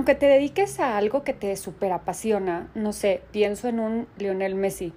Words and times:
aunque 0.00 0.14
te 0.14 0.24
dediques 0.24 0.80
a 0.80 0.96
algo 0.96 1.24
que 1.24 1.34
te 1.34 1.54
super 1.58 1.92
apasiona, 1.92 2.70
no 2.74 2.94
sé, 2.94 3.20
pienso 3.32 3.68
en 3.68 3.78
un 3.78 4.06
Lionel 4.16 4.54
Messi. 4.54 4.94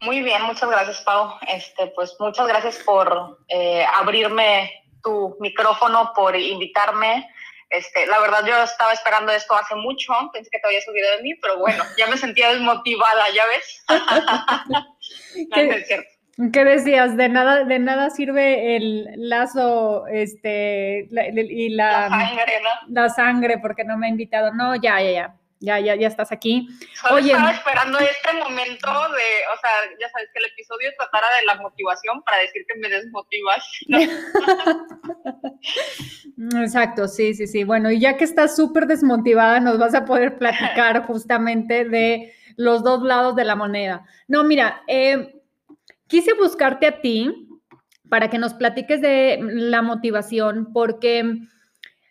Muy 0.00 0.22
bien, 0.22 0.42
muchas 0.44 0.70
gracias, 0.70 1.02
Pau. 1.02 1.34
Este, 1.48 1.88
pues 1.88 2.16
muchas 2.18 2.48
gracias 2.48 2.78
por 2.78 3.38
eh, 3.48 3.84
abrirme 3.94 4.72
tu 5.02 5.36
micrófono, 5.38 6.12
por 6.14 6.34
invitarme. 6.34 7.28
Este, 7.68 8.06
la 8.06 8.20
verdad, 8.20 8.42
yo 8.46 8.62
estaba 8.62 8.94
esperando 8.94 9.30
esto 9.32 9.54
hace 9.54 9.74
mucho, 9.74 10.14
pensé 10.32 10.48
que 10.50 10.58
te 10.58 10.66
habías 10.66 10.84
subido 10.84 11.10
de 11.16 11.22
mí, 11.22 11.34
pero 11.34 11.58
bueno, 11.58 11.84
ya 11.98 12.06
me 12.06 12.16
sentía 12.16 12.50
desmotivada, 12.50 13.26
¿ya 13.34 13.44
ves? 13.46 13.84
no, 15.50 15.60
es 15.60 15.86
cierto. 15.86 16.19
¿Qué 16.52 16.64
decías? 16.64 17.16
De 17.16 17.28
nada, 17.28 17.64
de 17.64 17.78
nada 17.78 18.10
sirve 18.10 18.76
el 18.76 19.08
lazo, 19.16 20.06
este, 20.06 21.08
y 21.10 21.70
la, 21.70 22.08
sangre, 22.08 22.60
¿no? 22.62 22.68
La 22.88 23.08
sangre, 23.10 23.58
porque 23.58 23.84
no 23.84 23.98
me 23.98 24.06
ha 24.06 24.10
invitado. 24.10 24.54
No, 24.54 24.76
ya, 24.76 25.02
ya, 25.02 25.10
ya. 25.10 25.36
Ya, 25.62 25.78
ya, 25.78 25.94
ya 25.94 26.08
estás 26.08 26.32
aquí. 26.32 26.70
Solo 26.94 27.16
Oye, 27.16 27.32
estaba 27.32 27.50
esperando 27.50 27.98
este 27.98 28.32
momento 28.32 28.88
de, 28.88 29.28
o 29.52 29.56
sea, 29.60 29.70
ya 30.00 30.08
sabes 30.08 30.30
que 30.32 30.38
el 30.38 30.46
episodio 30.46 30.88
tratara 30.96 31.26
de 31.38 31.44
la 31.44 31.56
motivación 31.56 32.22
para 32.22 32.38
decir 32.38 32.64
que 32.66 32.78
me 32.78 32.88
desmotivas. 32.88 33.62
Exacto, 36.62 37.08
sí, 37.08 37.34
sí, 37.34 37.46
sí. 37.46 37.64
Bueno, 37.64 37.90
y 37.90 38.00
ya 38.00 38.16
que 38.16 38.24
estás 38.24 38.56
súper 38.56 38.86
desmotivada, 38.86 39.60
nos 39.60 39.78
vas 39.78 39.94
a 39.94 40.06
poder 40.06 40.38
platicar 40.38 41.02
justamente 41.06 41.84
de 41.84 42.32
los 42.56 42.82
dos 42.82 43.02
lados 43.02 43.36
de 43.36 43.44
la 43.44 43.54
moneda. 43.54 44.06
No, 44.28 44.44
mira, 44.44 44.82
eh, 44.86 45.39
Quise 46.10 46.34
buscarte 46.34 46.88
a 46.88 47.00
ti 47.00 47.32
para 48.08 48.28
que 48.28 48.38
nos 48.38 48.54
platiques 48.54 49.00
de 49.00 49.38
la 49.40 49.80
motivación, 49.80 50.72
porque 50.72 51.38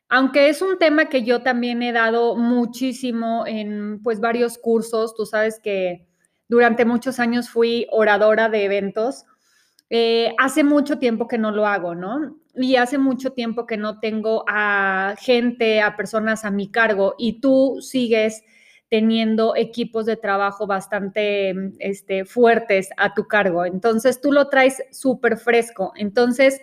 aunque 0.08 0.48
es 0.48 0.62
un 0.62 0.78
tema 0.78 1.10
que 1.10 1.24
yo 1.24 1.42
también 1.42 1.84
he 1.84 1.92
dado 1.92 2.38
muchísimo 2.38 3.44
en 3.46 4.02
pues 4.02 4.22
varios 4.22 4.58
cursos, 4.58 5.16
tú 5.16 5.26
sabes 5.26 5.60
que 5.60 6.08
durante 6.48 6.86
muchos 6.86 7.20
años 7.20 7.50
fui 7.50 7.88
oradora 7.92 8.48
de 8.48 8.64
eventos, 8.64 9.26
eh, 9.90 10.34
hace 10.38 10.64
mucho 10.64 10.98
tiempo 10.98 11.28
que 11.28 11.38
no 11.38 11.52
lo 11.52 11.68
hago, 11.68 11.94
¿no? 11.94 12.38
Y 12.56 12.78
hace 12.78 12.98
mucho 12.98 13.34
tiempo 13.34 13.66
que 13.66 13.76
no 13.76 14.00
tengo 14.00 14.46
a 14.48 15.16
gente, 15.20 15.82
a 15.82 15.98
personas 15.98 16.46
a 16.46 16.52
mi 16.52 16.72
cargo 16.72 17.16
y 17.18 17.42
tú 17.42 17.80
sigues 17.82 18.44
teniendo 18.90 19.56
equipos 19.56 20.06
de 20.06 20.18
trabajo 20.18 20.66
bastante 20.66 21.54
este, 21.78 22.26
fuertes 22.26 22.90
a 22.98 23.14
tu 23.14 23.28
cargo. 23.28 23.66
Entonces, 23.66 24.20
tú 24.20 24.32
lo 24.32 24.50
traes 24.50 24.84
súper 24.92 25.38
fresco. 25.38 25.94
Entonces, 25.96 26.60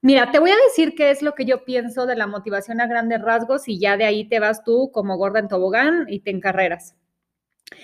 mira, 0.00 0.30
te 0.30 0.38
voy 0.38 0.50
a 0.50 0.56
decir 0.68 0.94
qué 0.94 1.10
es 1.10 1.20
lo 1.20 1.34
que 1.34 1.44
yo 1.44 1.64
pienso 1.64 2.06
de 2.06 2.16
la 2.16 2.26
motivación 2.26 2.80
a 2.80 2.86
grandes 2.86 3.20
rasgos 3.20 3.68
y 3.68 3.78
ya 3.78 3.98
de 3.98 4.06
ahí 4.06 4.26
te 4.26 4.40
vas 4.40 4.64
tú 4.64 4.90
como 4.92 5.18
gorda 5.18 5.40
en 5.40 5.48
tobogán 5.48 6.06
y 6.08 6.20
te 6.20 6.30
encarreras. 6.30 6.96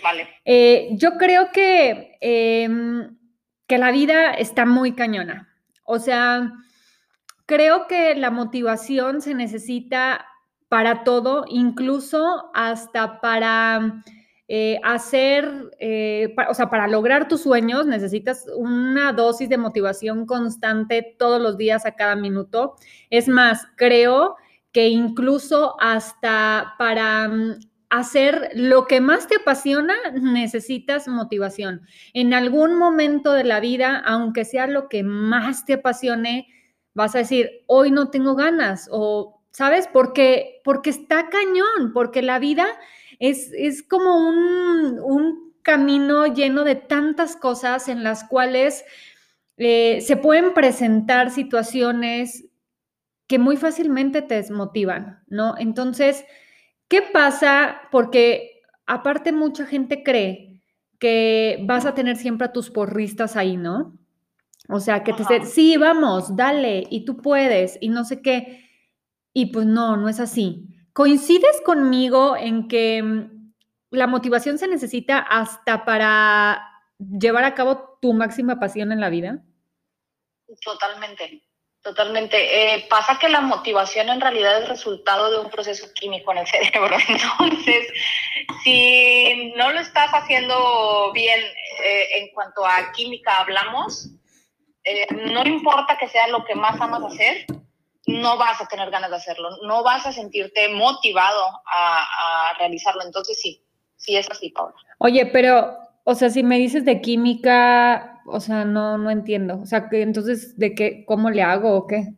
Vale. 0.03 0.29
Eh, 0.47 0.89
yo 0.93 1.19
creo 1.19 1.53
que, 1.53 2.17
em, 2.21 3.19
que 3.67 3.77
la 3.77 3.93
vida 3.93 4.33
está 4.33 4.65
muy 4.65 4.93
cañona. 4.93 5.55
O 5.85 5.99
sea, 5.99 6.53
creo 7.45 7.87
que 7.87 8.15
la 8.15 8.31
motivación 8.31 9.21
se 9.21 9.35
necesita 9.35 10.27
para 10.75 11.05
todo, 11.05 11.45
incluso 11.49 12.51
hasta 12.53 13.21
para 13.21 14.03
eh, 14.49 14.81
hacer, 14.83 15.71
eh, 15.79 16.35
o 16.49 16.53
sea, 16.53 16.69
para 16.69 16.89
lograr 16.89 17.29
tus 17.29 17.43
sueños 17.43 17.87
necesitas 17.87 18.47
una 18.57 19.13
dosis 19.13 19.49
de 19.49 19.57
motivación 19.57 20.27
constante 20.27 21.15
todos 21.17 21.41
los 21.41 21.57
días 21.59 21.87
a 21.87 21.95
cada 21.95 22.17
minuto. 22.17 22.75
Es 23.09 23.29
más, 23.29 23.69
creo 23.77 24.35
que 24.73 24.89
incluso 24.89 25.77
hasta 25.79 26.75
para 26.77 27.29
mm, 27.29 27.61
hacer 27.89 28.51
lo 28.57 28.89
que 28.89 29.01
más 29.01 29.29
te 29.29 29.37
apasiona, 29.37 29.95
necesitas 30.21 31.07
motivación. 31.07 31.83
En 32.15 32.35
algún 32.35 32.77
momento 32.77 33.31
de 33.31 33.45
la 33.45 33.61
vida, 33.61 34.03
aunque 34.05 34.45
sea 34.45 34.67
lo 34.67 34.89
que 34.89 35.05
más 35.05 35.67
te 35.67 35.75
apasione, 35.75 36.49
vas 36.95 37.15
a 37.15 37.19
decir, 37.19 37.63
hoy 37.69 37.93
no 37.93 38.11
tengo 38.11 38.35
ganas 38.35 38.89
o 38.91 39.44
¿sabes? 39.55 39.89
Porque, 39.91 40.61
porque 40.65 40.91
está 40.91 41.29
cañón, 41.31 41.93
porque 41.95 42.23
la 42.23 42.39
vida 42.41 42.67
es, 43.21 43.53
es 43.57 43.83
como 43.83 44.29
un, 44.29 44.99
un, 45.01 45.45
camino 45.63 46.27
lleno 46.27 46.63
de 46.63 46.75
tantas 46.75 47.37
cosas 47.37 47.89
en 47.89 48.05
las 48.05 48.25
cuales 48.25 48.85
eh, 49.57 50.03
se 50.03 50.19
pueden 50.19 50.53
presentar 50.53 51.31
situaciones 51.31 52.45
que 53.27 53.39
muy 53.39 53.57
fácilmente 53.57 54.21
te 54.21 54.35
desmotivan, 54.35 55.25
¿no? 55.27 55.55
Entonces, 55.57 56.27
¿qué 56.87 57.01
pasa? 57.01 57.81
Porque 57.91 58.61
aparte 58.85 59.33
mucha 59.33 59.65
gente 59.65 60.03
cree 60.03 60.61
que 60.99 61.61
vas 61.63 61.87
a 61.87 61.95
tener 61.95 62.19
siempre 62.19 62.49
a 62.49 62.53
tus 62.53 62.71
porristas 62.71 63.35
ahí, 63.35 63.57
¿no? 63.57 63.99
O 64.69 64.81
sea, 64.81 65.03
que 65.03 65.15
te 65.15 65.21
dicen, 65.21 65.47
sí, 65.47 65.79
vamos, 65.79 66.37
dale, 66.37 66.87
y 66.91 67.07
tú 67.07 67.17
puedes, 67.17 67.79
y 67.81 67.89
no 67.89 68.05
sé 68.05 68.21
qué. 68.21 68.64
Y 69.35 69.47
pues 69.47 69.67
no, 69.67 69.97
no 69.97 70.09
es 70.09 70.21
así. 70.21 70.69
¿Coincides 70.93 71.61
conmigo 71.63 72.37
en 72.37 72.69
que 72.69 73.03
mm, 73.03 73.53
la 73.91 74.07
motivación 74.07 74.59
se 74.59 74.69
necesita 74.69 75.19
hasta 75.19 75.85
para 75.85 76.71
llevar 76.99 77.45
a 77.45 77.55
cabo 77.55 77.99
tu 78.01 78.13
máxima 78.13 78.61
pasión 78.61 78.93
en 78.93 79.01
la 79.01 79.11
vida? 79.11 79.43
Totalmente, 80.63 81.43
totalmente. 81.83 82.77
Eh, 82.77 82.87
pasa 82.89 83.19
que 83.19 83.29
la 83.29 83.41
motivación 83.41 84.09
en 84.09 84.21
realidad 84.21 84.63
es 84.63 84.69
resultado 84.69 85.33
de 85.33 85.41
un 85.41 85.51
proceso 85.51 85.93
químico 85.95 86.31
en 86.31 86.39
el 86.39 86.47
cerebro. 86.47 86.97
Entonces, 87.09 87.89
si 88.63 89.53
no 89.57 89.73
lo 89.73 89.81
estás 89.81 90.13
haciendo 90.13 91.11
bien 91.13 91.41
eh, 91.41 92.21
en 92.21 92.29
cuanto 92.33 92.65
a 92.65 92.93
química 92.93 93.39
hablamos, 93.39 94.11
eh, 94.85 95.09
no 95.11 95.43
importa 95.45 95.99
que 95.99 96.09
sea 96.09 96.29
lo 96.29 96.45
que 96.45 96.55
más 96.55 96.81
amas 96.81 97.03
hacer, 97.13 97.47
no 98.07 98.37
vas 98.37 98.61
a 98.61 98.67
tener 98.67 98.91
ganas 98.91 99.11
de 99.11 99.17
hacerlo, 99.17 99.51
no 99.63 99.83
vas 99.83 100.07
a 100.07 100.13
sentirte 100.13 100.69
motivado 100.69 101.63
a, 101.67 102.53
realizarlo. 102.59 103.03
Entonces 103.03 103.41
sí, 103.41 103.65
sí 103.97 104.17
es 104.17 104.31
así, 104.31 104.51
Paula. 104.51 104.75
Oye, 104.99 105.27
pero, 105.27 105.77
o 106.05 106.15
sea, 106.15 106.31
si 106.31 106.43
me 106.43 106.59
dices 106.59 106.85
de 106.85 107.01
química, 107.01 108.23
o 108.27 108.41
sea, 108.41 108.65
no, 108.65 108.99
no 108.99 109.11
entiendo. 109.11 109.61
O 109.61 109.67
sea, 109.67 109.89
que 109.89 110.03
entonces, 110.03 110.59
¿de 110.59 110.75
qué, 110.75 111.05
cómo 111.07 111.31
le 111.31 111.43
hago 111.43 111.77
o 111.77 111.87
qué? 111.87 112.15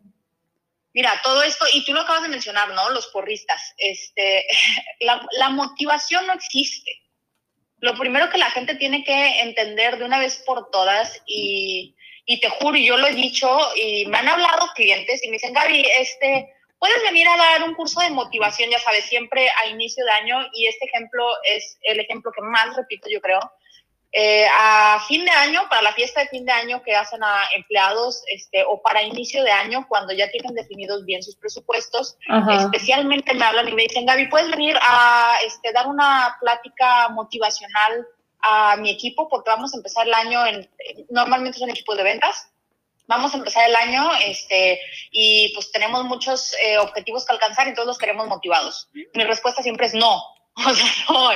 Mira, 0.96 1.12
todo 1.22 1.42
esto, 1.42 1.66
y 1.74 1.84
tú 1.84 1.92
lo 1.92 2.00
acabas 2.00 2.22
de 2.22 2.30
mencionar, 2.30 2.70
¿no? 2.70 2.88
Los 2.88 3.08
porristas. 3.08 3.74
Este, 3.76 4.46
la, 5.38 5.50
motivación 5.50 6.26
no 6.26 6.32
existe. 6.32 6.90
Lo 7.80 7.94
primero 7.98 8.30
que 8.30 8.38
la 8.38 8.50
gente 8.50 8.76
tiene 8.76 9.04
que 9.04 9.40
entender 9.40 9.98
de 9.98 10.06
una 10.06 10.18
vez 10.18 10.42
por 10.46 10.70
todas, 10.70 11.20
y, 11.26 11.95
y 12.26 12.40
te 12.40 12.48
juro, 12.50 12.76
yo 12.76 12.96
lo 12.96 13.06
he 13.06 13.14
dicho, 13.14 13.48
y 13.76 14.04
me 14.06 14.18
han 14.18 14.28
hablado 14.28 14.66
clientes 14.74 15.22
y 15.24 15.28
me 15.28 15.34
dicen, 15.34 15.54
Gaby, 15.54 15.86
este, 16.00 16.52
puedes 16.78 17.00
venir 17.04 17.28
a 17.28 17.36
dar 17.36 17.62
un 17.62 17.74
curso 17.74 18.00
de 18.00 18.10
motivación, 18.10 18.68
ya 18.68 18.80
sabes, 18.80 19.04
siempre 19.04 19.48
a 19.62 19.68
inicio 19.68 20.04
de 20.04 20.10
año, 20.10 20.46
y 20.52 20.66
este 20.66 20.86
ejemplo 20.86 21.24
es 21.44 21.78
el 21.82 22.00
ejemplo 22.00 22.32
que 22.32 22.42
más 22.42 22.76
repito, 22.76 23.08
yo 23.08 23.20
creo, 23.20 23.40
eh, 24.10 24.46
a 24.50 25.04
fin 25.06 25.24
de 25.24 25.30
año, 25.30 25.68
para 25.68 25.82
la 25.82 25.92
fiesta 25.92 26.20
de 26.22 26.28
fin 26.28 26.44
de 26.44 26.52
año 26.52 26.82
que 26.82 26.96
hacen 26.96 27.22
a 27.22 27.44
empleados, 27.54 28.22
este, 28.26 28.64
o 28.64 28.82
para 28.82 29.02
inicio 29.02 29.44
de 29.44 29.52
año, 29.52 29.86
cuando 29.88 30.12
ya 30.12 30.28
tienen 30.30 30.54
definidos 30.54 31.04
bien 31.04 31.22
sus 31.22 31.36
presupuestos, 31.36 32.16
especialmente 32.58 33.34
me 33.34 33.44
hablan 33.44 33.68
y 33.68 33.72
me 33.72 33.82
dicen, 33.82 34.06
Gaby, 34.06 34.28
¿puedes 34.28 34.50
venir 34.50 34.76
a 34.80 35.36
este, 35.44 35.70
dar 35.72 35.86
una 35.86 36.36
plática 36.40 37.08
motivacional 37.10 38.06
a 38.46 38.76
mi 38.76 38.90
equipo? 38.90 39.28
Porque 39.28 39.50
vamos 39.50 39.74
a 39.74 39.76
empezar 39.76 40.06
el 40.06 40.14
año, 40.14 40.46
en, 40.46 40.70
normalmente 41.10 41.58
son 41.58 41.70
equipos 41.70 41.96
de 41.96 42.04
ventas, 42.04 42.48
vamos 43.06 43.34
a 43.34 43.38
empezar 43.38 43.68
el 43.68 43.76
año 43.76 44.10
este, 44.24 44.80
y 45.10 45.52
pues 45.54 45.72
tenemos 45.72 46.04
muchos 46.04 46.54
eh, 46.62 46.78
objetivos 46.78 47.26
que 47.26 47.32
alcanzar 47.32 47.68
y 47.68 47.74
todos 47.74 47.88
los 47.88 47.98
queremos 47.98 48.26
motivados. 48.28 48.88
Mi 49.14 49.24
respuesta 49.24 49.62
siempre 49.62 49.86
es 49.86 49.94
no, 49.94 50.22
O 50.66 50.74
sea, 50.74 50.90
no, 51.08 51.30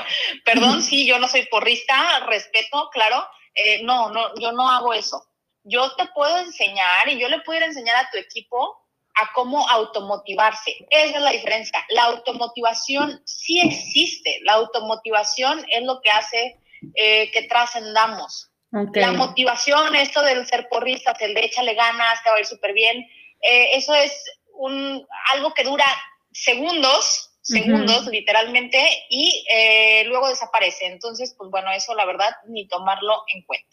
perdón, 0.44 0.82
sí, 0.82 1.06
yo 1.06 1.18
no 1.18 1.28
soy 1.28 1.46
porrista, 1.46 2.20
respeto, 2.26 2.88
claro. 2.90 3.26
Eh, 3.54 3.82
no, 3.82 4.10
no, 4.10 4.34
yo 4.40 4.52
no 4.52 4.70
hago 4.70 4.94
eso. 4.94 5.26
Yo 5.64 5.94
te 5.96 6.06
puedo 6.06 6.38
enseñar 6.38 7.08
y 7.08 7.18
yo 7.18 7.28
le 7.28 7.40
puedo 7.40 7.62
enseñar 7.64 7.96
a 7.96 8.10
tu 8.10 8.16
equipo 8.16 8.78
a 9.14 9.30
cómo 9.34 9.68
automotivarse. 9.68 10.86
Esa 10.88 11.16
es 11.16 11.22
la 11.22 11.32
diferencia. 11.32 11.84
La 11.90 12.04
automotivación 12.04 13.20
sí 13.26 13.60
existe. 13.60 14.38
La 14.42 14.54
automotivación 14.54 15.66
es 15.68 15.82
lo 15.84 16.00
que 16.00 16.10
hace 16.10 16.58
eh, 16.94 17.30
que 17.32 17.42
trascendamos. 17.42 18.50
La 18.94 19.12
motivación, 19.12 19.96
esto 19.96 20.22
del 20.22 20.46
ser 20.46 20.68
porrista, 20.68 21.12
el 21.20 21.34
de 21.34 21.44
échale 21.44 21.74
ganas, 21.74 22.22
te 22.22 22.30
va 22.30 22.36
a 22.36 22.40
ir 22.40 22.46
súper 22.46 22.72
bien, 22.72 22.98
eh, 23.42 23.70
eso 23.72 23.94
es 23.94 24.12
un, 24.54 25.04
algo 25.32 25.52
que 25.54 25.64
dura 25.64 25.86
segundos 26.30 27.30
segundos, 27.42 28.06
literalmente, 28.06 28.78
y 29.08 29.44
eh, 29.52 30.04
luego 30.06 30.28
desaparece. 30.28 30.86
Entonces, 30.86 31.34
pues 31.36 31.50
bueno, 31.50 31.70
eso 31.72 31.94
la 31.94 32.06
verdad, 32.06 32.30
ni 32.48 32.68
tomarlo 32.68 33.22
en 33.34 33.42
cuenta. 33.42 33.66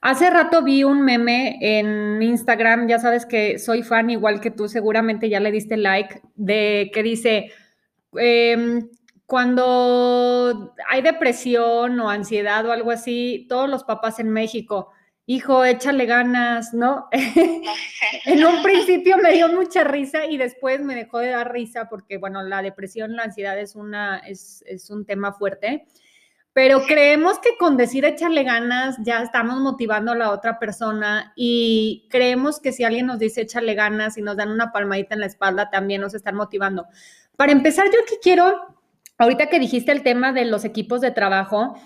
Hace 0.00 0.30
rato 0.30 0.62
vi 0.62 0.84
un 0.84 1.02
meme 1.02 1.58
en 1.60 2.20
Instagram, 2.22 2.88
ya 2.88 2.98
sabes 2.98 3.26
que 3.26 3.58
soy 3.58 3.82
fan 3.82 4.10
igual 4.10 4.40
que 4.40 4.50
tú, 4.50 4.68
seguramente 4.68 5.28
ya 5.28 5.40
le 5.40 5.52
diste 5.52 5.76
like, 5.76 6.20
de 6.34 6.90
que 6.92 7.02
dice, 7.02 7.52
em, 8.18 8.88
cuando 9.26 10.74
hay 10.88 11.02
depresión 11.02 11.98
o 12.00 12.08
ansiedad 12.08 12.64
o 12.66 12.72
algo 12.72 12.92
así, 12.92 13.46
todos 13.48 13.68
los 13.68 13.84
papás 13.84 14.20
en 14.20 14.30
México, 14.30 14.92
hijo, 15.26 15.64
échale 15.64 16.06
ganas, 16.06 16.72
¿no? 16.72 17.08
en 17.12 18.44
un 18.44 18.62
principio 18.62 19.18
me 19.18 19.32
dio 19.32 19.48
mucha 19.48 19.82
risa 19.82 20.26
y 20.26 20.36
después 20.36 20.80
me 20.80 20.94
dejó 20.94 21.18
de 21.18 21.30
dar 21.30 21.52
risa 21.52 21.88
porque, 21.88 22.18
bueno, 22.18 22.42
la 22.44 22.62
depresión, 22.62 23.16
la 23.16 23.24
ansiedad 23.24 23.58
es, 23.58 23.74
una, 23.74 24.18
es, 24.18 24.62
es 24.66 24.90
un 24.90 25.04
tema 25.04 25.32
fuerte, 25.32 25.86
pero 26.52 26.80
creemos 26.86 27.38
que 27.40 27.58
con 27.58 27.76
decir 27.76 28.04
échale 28.06 28.44
ganas 28.44 28.96
ya 29.02 29.20
estamos 29.20 29.60
motivando 29.60 30.12
a 30.12 30.16
la 30.16 30.30
otra 30.30 30.58
persona 30.58 31.34
y 31.36 32.06
creemos 32.10 32.60
que 32.60 32.72
si 32.72 32.82
alguien 32.82 33.06
nos 33.06 33.18
dice 33.18 33.42
échale 33.42 33.74
ganas 33.74 34.16
y 34.16 34.22
nos 34.22 34.38
dan 34.38 34.50
una 34.50 34.72
palmadita 34.72 35.14
en 35.14 35.20
la 35.20 35.26
espalda, 35.26 35.68
también 35.68 36.00
nos 36.00 36.14
están 36.14 36.36
motivando. 36.36 36.86
Para 37.36 37.52
empezar, 37.52 37.86
yo 37.86 37.98
aquí 38.02 38.14
quiero, 38.22 38.75
ahorita 39.18 39.48
que 39.48 39.58
dijiste 39.58 39.92
el 39.92 40.02
tema 40.02 40.32
de 40.32 40.44
los 40.44 40.64
equipos 40.64 41.00
de 41.00 41.10
trabajo, 41.10 41.78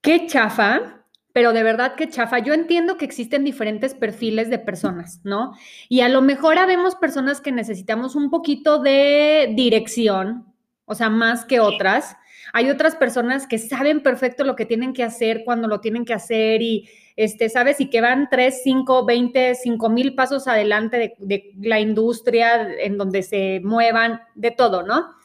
qué 0.00 0.26
chafa 0.26 0.98
pero 1.38 1.52
de 1.52 1.62
verdad 1.62 1.94
que 1.94 2.08
chafa. 2.08 2.40
Yo 2.40 2.52
entiendo 2.52 2.96
que 2.96 3.04
existen 3.04 3.44
diferentes 3.44 3.94
perfiles 3.94 4.50
de 4.50 4.58
personas, 4.58 5.20
¿no? 5.22 5.52
Y 5.88 6.00
a 6.00 6.08
lo 6.08 6.20
mejor 6.20 6.58
habemos 6.58 6.96
personas 6.96 7.40
que 7.40 7.52
necesitamos 7.52 8.16
un 8.16 8.28
poquito 8.28 8.80
de 8.80 9.52
dirección, 9.54 10.52
o 10.84 10.96
sea, 10.96 11.10
más 11.10 11.44
que 11.44 11.60
otras. 11.60 12.16
Hay 12.52 12.70
otras 12.70 12.96
personas 12.96 13.46
que 13.46 13.58
saben 13.58 14.02
perfecto 14.02 14.42
lo 14.42 14.56
que 14.56 14.64
tienen 14.64 14.92
que 14.92 15.04
hacer 15.04 15.42
cuando 15.44 15.68
lo 15.68 15.80
tienen 15.80 16.04
que 16.04 16.14
hacer 16.14 16.60
y, 16.60 16.88
este, 17.14 17.48
¿sabes? 17.50 17.80
Y 17.80 17.88
que 17.88 18.00
van 18.00 18.28
3, 18.28 18.62
5, 18.64 19.04
20, 19.04 19.54
5 19.54 19.88
mil 19.90 20.16
pasos 20.16 20.48
adelante 20.48 20.98
de, 20.98 21.14
de 21.18 21.52
la 21.60 21.78
industria 21.78 22.68
en 22.80 22.98
donde 22.98 23.22
se 23.22 23.60
muevan, 23.62 24.22
de 24.34 24.50
todo, 24.50 24.82
¿no? 24.82 25.17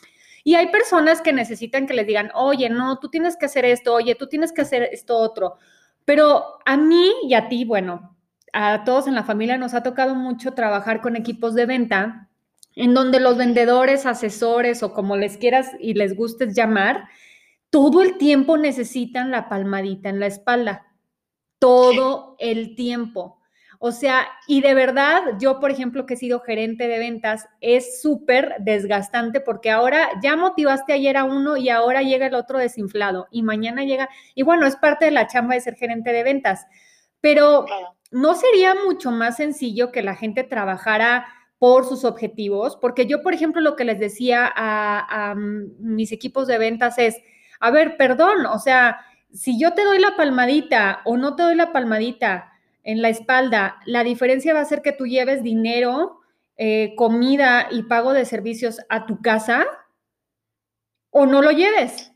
Y 0.44 0.56
hay 0.56 0.68
personas 0.68 1.22
que 1.22 1.31
necesitan 1.31 1.88
que 1.88 1.94
les 1.94 2.06
digan, 2.06 2.30
oye, 2.36 2.69
no, 2.69 3.00
tú 3.00 3.10
tienes 3.10 3.38
que 3.38 3.45
hacer 3.45 3.66
esto, 3.66 3.94
oye, 3.94 4.16
tú 4.16 4.28
tienes 4.28 4.51
que 4.51 4.62
hacer 4.62 4.84
esto 4.92 5.18
otro. 5.18 5.56
Pero 6.06 6.60
a 6.66 6.75
mí 6.75 7.12
y 7.24 7.34
a 7.34 7.48
ti, 7.48 7.63
bueno, 7.63 8.18
a 8.51 8.84
todos 8.84 9.07
en 9.07 9.16
la 9.16 9.24
familia 9.24 9.57
nos 9.57 9.74
ha 9.74 9.84
tocado 9.84 10.16
mucho 10.16 10.54
trabajar 10.54 11.01
con 11.01 11.16
equipos 11.16 11.56
de 11.56 11.66
venta 11.66 12.30
en 12.75 12.94
donde 12.94 13.19
los 13.19 13.38
vendedores, 13.38 14.06
asesores 14.06 14.84
o 14.84 14.94
como 14.94 15.16
les 15.16 15.38
quieras 15.38 15.72
y 15.80 15.94
les 15.94 16.16
gustes 16.16 16.56
llamar, 16.56 17.07
todo 17.69 18.01
el 18.01 18.18
tiempo 18.18 18.57
necesitan 18.57 19.31
la 19.31 19.50
palmadita 19.50 20.10
en 20.10 20.19
la 20.19 20.28
espalda. 20.28 20.88
Todo 21.60 22.36
el 22.39 22.75
tiempo. 22.75 23.39
O 23.86 23.92
sea, 23.92 24.30
y 24.48 24.62
de 24.62 24.74
verdad, 24.74 25.22
yo, 25.42 25.60
por 25.60 25.70
ejemplo, 25.70 26.06
que 26.06 26.14
he 26.14 26.18
sido 26.18 26.40
gerente 26.40 26.88
de 26.88 27.00
ventas, 27.00 27.50
es 27.60 28.02
súper 28.02 28.56
desgastante 28.60 29.42
porque 29.42 29.72
ahora 29.72 30.08
ya 30.22 30.38
motivaste 30.38 30.94
ayer 30.94 31.18
a 31.18 31.26
uno 31.26 31.58
y 31.58 31.68
ahora 31.68 32.02
llega 32.02 32.28
el 32.28 32.36
otro 32.36 32.60
desinflado 32.60 33.28
y 33.30 33.44
mañana 33.44 33.84
llega, 33.84 34.08
y 34.36 34.44
bueno, 34.44 34.66
es 34.68 34.78
parte 34.78 35.04
de 35.04 35.12
la 35.12 35.28
chamba 35.28 35.56
de 35.56 35.60
ser 35.60 35.76
gerente 35.76 36.14
de 36.14 36.24
ventas, 36.24 36.66
pero 37.20 37.66
¿no 38.10 38.36
sería 38.36 38.74
mucho 38.74 39.12
más 39.12 39.36
sencillo 39.36 39.92
que 39.92 40.02
la 40.02 40.16
gente 40.16 40.46
trabajara 40.46 41.26
por 41.60 41.86
sus 41.86 42.06
objetivos? 42.06 42.78
Porque 42.78 43.06
yo, 43.06 43.22
por 43.22 43.34
ejemplo, 43.34 43.60
lo 43.60 43.76
que 43.76 43.84
les 43.84 44.00
decía 44.00 44.50
a, 44.56 45.32
a 45.32 45.36
mis 45.36 46.14
equipos 46.14 46.48
de 46.48 46.58
ventas 46.58 46.98
es, 47.00 47.18
a 47.60 47.70
ver, 47.70 47.98
perdón, 47.98 48.46
o 48.46 48.60
sea, 48.60 49.02
si 49.34 49.60
yo 49.60 49.74
te 49.74 49.84
doy 49.84 50.00
la 50.00 50.16
palmadita 50.16 51.02
o 51.04 51.18
no 51.18 51.36
te 51.36 51.44
doy 51.44 51.56
la 51.56 51.74
palmadita, 51.74 52.53
en 52.84 53.02
la 53.02 53.10
espalda, 53.10 53.80
la 53.86 54.04
diferencia 54.04 54.54
va 54.54 54.60
a 54.60 54.66
ser 54.66 54.82
que 54.82 54.92
tú 54.92 55.06
lleves 55.06 55.42
dinero, 55.42 56.22
eh, 56.58 56.94
comida 56.96 57.68
y 57.72 57.84
pago 57.84 58.14
de 58.14 58.26
servicios 58.26 58.80
a 58.90 59.06
tu 59.06 59.22
casa 59.22 59.66
o 61.10 61.26
no 61.26 61.42
lo 61.42 61.52
lleves. 61.52 62.12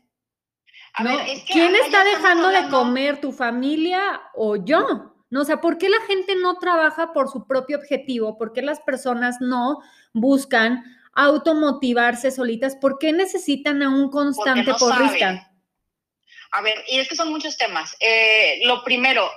¿Quién 1.50 1.76
está 1.76 2.04
dejando 2.04 2.48
de 2.48 2.68
comer, 2.68 3.20
tu 3.20 3.32
familia 3.32 4.20
o 4.34 4.56
yo? 4.56 5.14
No, 5.30 5.42
o 5.42 5.44
sea, 5.44 5.60
¿por 5.60 5.78
qué 5.78 5.88
la 5.88 6.00
gente 6.06 6.34
no 6.36 6.58
trabaja 6.58 7.12
por 7.12 7.30
su 7.30 7.46
propio 7.46 7.78
objetivo? 7.78 8.36
¿Por 8.36 8.52
qué 8.52 8.62
las 8.62 8.80
personas 8.80 9.36
no 9.40 9.78
buscan 10.12 10.84
automotivarse 11.12 12.30
solitas? 12.30 12.76
¿Por 12.76 12.98
qué 12.98 13.12
necesitan 13.12 13.82
a 13.82 13.90
un 13.90 14.10
constante 14.10 14.72
porrista? 14.74 15.52
A 16.52 16.62
ver, 16.62 16.82
y 16.88 16.98
es 16.98 17.08
que 17.08 17.14
son 17.14 17.30
muchos 17.30 17.56
temas. 17.58 17.94
Eh, 18.00 18.60
lo 18.64 18.82
primero, 18.82 19.28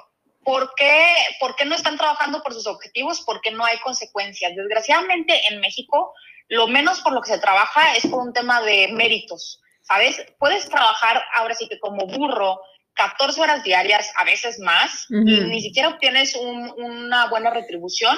¿Por 0.44 0.74
qué, 0.76 1.16
¿Por 1.40 1.56
qué 1.56 1.66
no 1.66 1.76
están 1.76 1.98
trabajando 1.98 2.42
por 2.42 2.54
sus 2.54 2.68
objetivos? 2.68 3.22
Porque 3.22 3.52
no 3.52 3.64
hay 3.64 3.80
consecuencias. 3.80 4.56
Desgraciadamente 4.56 5.40
en 5.50 5.60
México, 5.60 6.14
lo 6.48 6.68
menos 6.68 7.02
por 7.02 7.14
lo 7.14 7.22
que 7.22 7.32
se 7.32 7.40
trabaja 7.40 7.96
es 7.96 8.08
por 8.08 8.22
un 8.22 8.34
tema 8.34 8.62
de 8.62 8.90
méritos, 8.92 9.62
¿sabes? 9.84 10.26
Puedes 10.40 10.68
trabajar 10.68 11.24
ahora 11.36 11.56
sí 11.56 11.68
que 11.70 11.80
como 11.80 12.08
burro 12.08 12.60
14 12.94 13.40
horas 13.42 13.64
diarias, 13.64 14.12
a 14.18 14.26
veces 14.26 14.60
más, 14.60 15.06
y 15.10 15.16
ni 15.16 15.62
siquiera 15.62 15.90
obtienes 15.90 16.36
una 16.36 17.30
buena 17.30 17.50
retribución, 17.50 18.18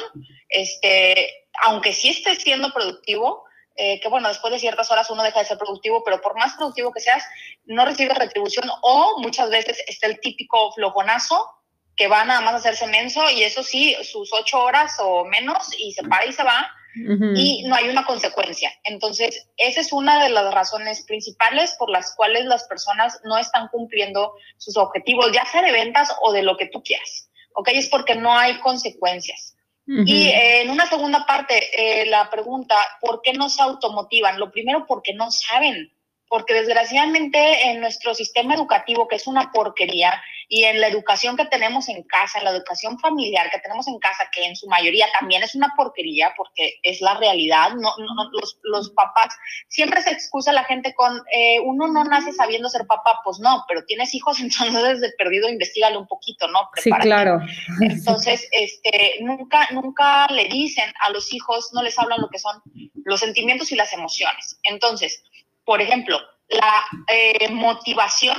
este, 0.50 1.30
aunque 1.62 1.94
sí 1.94 2.10
estés 2.10 2.39
siendo 2.39 2.72
productivo, 2.74 3.46
eh, 3.75 4.00
que 4.01 4.08
bueno, 4.08 4.30
después 4.30 4.51
de 4.51 4.60
ciertas 4.60 4.89
horas 4.92 5.10
uno 5.10 5.24
deja 5.24 5.39
de 5.39 5.46
ser 5.46 5.58
productivo, 5.58 6.03
pero 6.03 6.22
por 6.22 6.36
más 6.36 6.53
productivo 6.56 6.92
que 6.92 7.01
seas, 7.01 7.24
no 7.65 7.86
recibes 7.86 8.18
retribución 8.18 8.70
o 8.82 9.20
muchas 9.20 9.50
veces 9.50 9.84
está 9.88 10.08
el 10.08 10.20
típico 10.20 10.72
flojonazo 10.74 11.50
que 11.95 12.07
va 12.07 12.25
nada 12.25 12.41
más 12.41 12.53
a 12.53 12.57
hacerse 12.57 12.88
menso 12.88 13.29
y 13.29 13.43
eso 13.43 13.63
sí, 13.63 13.95
sus 14.03 14.31
ocho 14.33 14.63
horas 14.63 14.97
o 15.00 15.25
menos 15.25 15.69
y 15.77 15.91
se 15.93 16.03
para 16.03 16.25
y 16.25 16.33
se 16.33 16.43
va 16.43 16.67
y 16.95 17.63
no 17.63 17.75
hay 17.75 17.89
una 17.89 18.05
consecuencia. 18.05 18.71
Entonces, 18.83 19.47
esa 19.57 19.81
es 19.81 19.91
una 19.91 20.23
de 20.23 20.29
las 20.29 20.53
razones 20.53 21.03
principales 21.05 21.75
por 21.79 21.89
las 21.89 22.15
cuales 22.15 22.45
las 22.45 22.65
personas 22.65 23.19
no 23.23 23.38
están 23.38 23.67
cumpliendo 23.69 24.33
sus 24.57 24.77
objetivos, 24.77 25.31
ya 25.31 25.43
sea 25.45 25.63
de 25.63 25.71
ventas 25.71 26.15
o 26.21 26.31
de 26.31 26.43
lo 26.43 26.55
que 26.55 26.67
tú 26.67 26.83
quieras. 26.83 27.29
¿Ok? 27.55 27.69
Es 27.73 27.89
porque 27.89 28.15
no 28.15 28.38
hay 28.38 28.59
consecuencias. 28.59 29.55
Y 29.85 30.29
en 30.31 30.69
una 30.69 30.85
segunda 30.85 31.25
parte, 31.25 31.62
eh, 31.75 32.05
la 32.05 32.29
pregunta, 32.29 32.75
¿por 33.01 33.21
qué 33.21 33.33
no 33.33 33.50
se 33.50 33.62
automotivan? 33.62 34.39
Lo 34.39 34.50
primero, 34.50 34.85
porque 34.88 35.13
no 35.13 35.29
saben. 35.29 35.91
Porque 36.27 36.53
desgraciadamente 36.53 37.70
en 37.70 37.80
nuestro 37.80 38.13
sistema 38.15 38.56
educativo, 38.56 39.08
que 39.08 39.15
es 39.15 39.27
una 39.27 39.51
porquería, 39.51 40.22
y 40.48 40.65
en 40.65 40.82
la 40.82 40.88
educación 40.88 41.36
que 41.36 41.46
tenemos 41.46 41.89
en 41.89 42.03
casa, 42.03 42.38
en 42.38 42.46
la 42.46 42.51
educación 42.51 43.00
familiar 43.00 43.50
que 43.50 43.60
tenemos 43.60 43.88
en 43.88 43.98
casa, 44.00 44.30
que 44.32 44.46
en 44.46 44.56
su 44.56 44.68
mayoría 44.68 45.08
también 45.20 45.42
es 45.42 45.56
una 45.56 45.74
porquería 45.75 46.34
porque 46.38 46.75
es 46.84 47.01
la 47.01 47.15
realidad, 47.15 47.72
no, 47.72 47.89
no 47.98 48.30
los, 48.32 48.60
los, 48.63 48.89
papás, 48.92 49.36
siempre 49.68 50.01
se 50.01 50.12
excusa 50.12 50.51
la 50.51 50.63
gente 50.65 50.94
con, 50.94 51.18
eh, 51.32 51.60
uno 51.63 51.88
no 51.88 52.03
nace 52.03 52.32
sabiendo 52.34 52.70
ser 52.70 52.86
papá, 52.86 53.20
pues 53.24 53.39
no, 53.39 53.65
pero 53.68 53.84
tienes 53.86 54.13
hijos, 54.13 54.39
entonces 54.42 55.00
desde 55.00 55.15
perdido 55.18 55.50
investigale 55.50 55.98
un 55.98 56.08
poquito, 56.08 56.48
¿no? 56.48 56.70
Sí, 56.75 56.92
claro. 57.01 57.39
Entonces, 57.82 58.48
este, 58.51 59.18
nunca, 59.22 59.70
nunca 59.72 60.27
le 60.27 60.46
dicen 60.46 60.94
a 61.01 61.10
los 61.10 61.34
hijos, 61.34 61.72
no 61.74 61.82
les 61.82 61.98
hablan 61.98 62.22
lo 62.22 62.30
que 62.30 62.39
son 62.39 62.62
los 63.06 63.20
sentimientos 63.20 63.72
y 63.72 63.75
las 63.75 63.94
emociones. 63.94 64.60
Entonces, 64.63 65.24
por 65.65 65.82
ejemplo, 65.82 66.20
la 66.50 66.86
eh, 67.08 67.50
motivación 67.50 68.38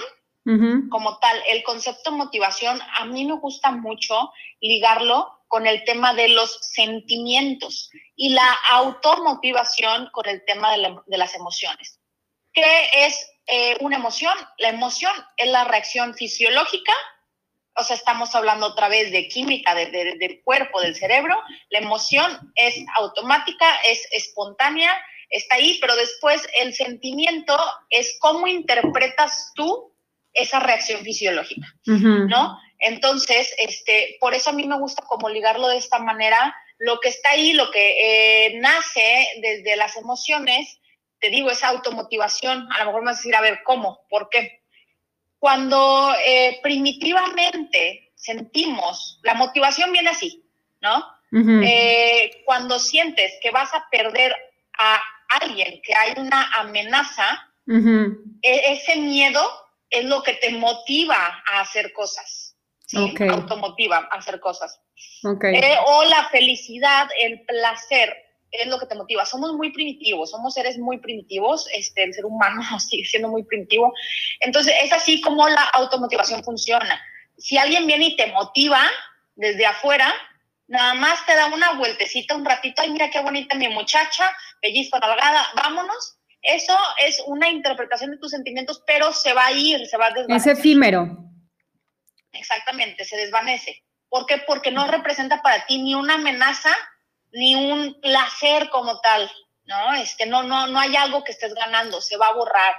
como 0.90 1.18
tal, 1.20 1.42
el 1.48 1.62
concepto 1.62 2.12
motivación, 2.12 2.78
a 2.98 3.06
mí 3.06 3.24
me 3.24 3.32
gusta 3.32 3.70
mucho 3.70 4.30
ligarlo 4.60 5.42
con 5.48 5.66
el 5.66 5.84
tema 5.84 6.12
de 6.12 6.28
los 6.28 6.58
sentimientos 6.60 7.90
y 8.14 8.28
la 8.30 8.52
automotivación 8.72 10.10
con 10.12 10.28
el 10.28 10.44
tema 10.44 10.76
de, 10.76 11.16
las 11.16 11.34
emociones. 11.34 11.98
¿Qué 12.52 12.90
es 12.92 13.26
eh, 13.46 13.78
una 13.80 13.96
emoción? 13.96 14.34
La 14.58 14.68
emoción 14.68 15.14
es 15.38 15.48
la 15.48 15.64
reacción 15.64 16.14
fisiológica, 16.14 16.92
o 17.76 17.82
sea, 17.82 17.96
estamos 17.96 18.34
hablando 18.34 18.66
otra 18.66 18.88
vez 18.88 19.10
de 19.12 19.26
química 19.28 19.74
del 19.74 20.42
cuerpo, 20.44 20.80
del 20.80 20.94
cerebro. 20.94 21.40
La 21.70 21.80
emoción 21.80 22.52
es 22.54 22.74
automática, 22.96 23.66
es 23.86 24.06
espontánea, 24.12 24.92
está 25.34 25.56
ahí, 25.56 25.78
pero 25.80 25.96
después 25.96 26.46
el 26.60 26.74
sentimiento 26.74 27.56
es 27.90 28.16
cómo 28.20 28.46
interpretas 28.46 29.52
tú 29.54 29.92
esa 30.32 30.60
reacción 30.60 31.02
fisiológica, 31.02 31.66
¿no? 31.86 32.58
Entonces, 32.78 33.52
este, 33.58 34.16
por 34.20 34.34
eso 34.34 34.50
a 34.50 34.52
mí 34.52 34.66
me 34.66 34.78
gusta 34.78 35.02
como 35.06 35.28
ligarlo 35.28 35.68
de 35.68 35.76
esta 35.76 35.98
manera, 35.98 36.54
lo 36.78 37.00
que 37.00 37.08
está 37.08 37.30
ahí, 37.30 37.52
lo 37.52 37.70
que 37.70 38.46
eh, 38.46 38.58
nace 38.60 39.26
desde 39.40 39.76
las 39.76 39.96
emociones, 39.96 40.80
te 41.18 41.30
digo, 41.30 41.50
esa 41.50 41.68
automotivación, 41.68 42.68
a 42.72 42.80
lo 42.80 42.86
mejor 42.86 43.02
me 43.02 43.06
vas 43.06 43.16
a 43.16 43.20
decir, 43.20 43.34
a 43.34 43.40
ver, 43.40 43.60
¿cómo? 43.64 44.00
¿Por 44.08 44.28
qué? 44.28 44.62
Cuando 45.38 46.14
eh, 46.26 46.60
primitivamente 46.62 48.12
sentimos, 48.14 49.18
la 49.22 49.34
motivación 49.34 49.90
viene 49.92 50.10
así, 50.10 50.44
¿no? 50.80 51.12
Eh, 51.36 52.42
cuando 52.44 52.78
sientes 52.78 53.32
que 53.42 53.50
vas 53.50 53.74
a 53.74 53.88
perder 53.90 54.32
a 54.78 55.00
alguien, 55.28 55.80
que 55.82 55.94
hay 55.94 56.14
una 56.16 56.50
amenaza, 56.58 57.50
e-, 57.66 58.72
ese 58.72 58.96
miedo 58.96 59.42
es 59.90 60.04
lo 60.04 60.22
que 60.22 60.34
te 60.34 60.50
motiva 60.50 61.42
a 61.50 61.60
hacer 61.60 61.92
cosas. 61.92 62.56
¿sí? 62.86 63.14
Automotiva 63.28 64.08
a 64.10 64.16
hacer 64.16 64.40
cosas. 64.40 64.80
Eh, 65.24 65.76
o 65.86 66.04
la 66.04 66.28
felicidad, 66.28 67.08
el 67.20 67.40
placer, 67.46 68.14
es 68.50 68.66
lo 68.68 68.78
que 68.78 68.86
te 68.86 68.94
motiva. 68.94 69.24
Somos 69.24 69.52
muy 69.54 69.72
primitivos, 69.72 70.30
somos 70.30 70.54
seres 70.54 70.78
muy 70.78 70.98
primitivos, 70.98 71.66
este, 71.72 72.04
el 72.04 72.14
ser 72.14 72.24
humano 72.24 72.62
sigue 72.78 73.04
siendo 73.04 73.28
muy 73.28 73.42
primitivo. 73.44 73.92
Entonces, 74.40 74.74
es 74.82 74.92
así 74.92 75.20
como 75.20 75.48
la 75.48 75.64
automotivación 75.74 76.42
funciona. 76.44 77.00
Si 77.36 77.58
alguien 77.58 77.86
viene 77.86 78.06
y 78.06 78.16
te 78.16 78.28
motiva 78.28 78.80
desde 79.34 79.66
afuera, 79.66 80.12
nada 80.66 80.94
más 80.94 81.24
te 81.26 81.34
da 81.34 81.46
una 81.46 81.72
vueltecita 81.72 82.34
un 82.34 82.44
ratito, 82.44 82.82
ay, 82.82 82.90
mira 82.90 83.10
qué 83.10 83.20
bonita 83.20 83.54
mi 83.56 83.68
muchacha, 83.68 84.34
pellizco 84.60 84.98
nalgada, 84.98 85.46
vámonos, 85.56 86.18
eso 86.42 86.76
es 86.98 87.22
una 87.26 87.48
interpretación 87.48 88.10
de 88.10 88.18
tus 88.18 88.30
sentimientos, 88.30 88.82
pero 88.86 89.12
se 89.12 89.32
va 89.32 89.46
a 89.46 89.52
ir, 89.52 89.86
se 89.86 89.96
va 89.96 90.06
a 90.06 90.10
desvanecer. 90.10 90.52
Es 90.52 90.58
efímero. 90.58 91.24
Exactamente, 92.32 93.04
se 93.04 93.16
desvanece. 93.16 93.82
¿Por 94.08 94.26
qué? 94.26 94.38
Porque 94.46 94.70
no 94.70 94.86
representa 94.86 95.40
para 95.42 95.64
ti 95.66 95.80
ni 95.80 95.94
una 95.94 96.14
amenaza 96.14 96.74
ni 97.32 97.54
un 97.54 98.00
placer 98.00 98.68
como 98.70 99.00
tal, 99.00 99.30
¿no? 99.64 99.94
Este, 99.94 100.26
no, 100.26 100.42
no, 100.42 100.66
no 100.66 100.78
hay 100.78 100.94
algo 100.96 101.24
que 101.24 101.32
estés 101.32 101.54
ganando, 101.54 102.00
se 102.00 102.16
va 102.16 102.28
a 102.28 102.34
borrar. 102.34 102.74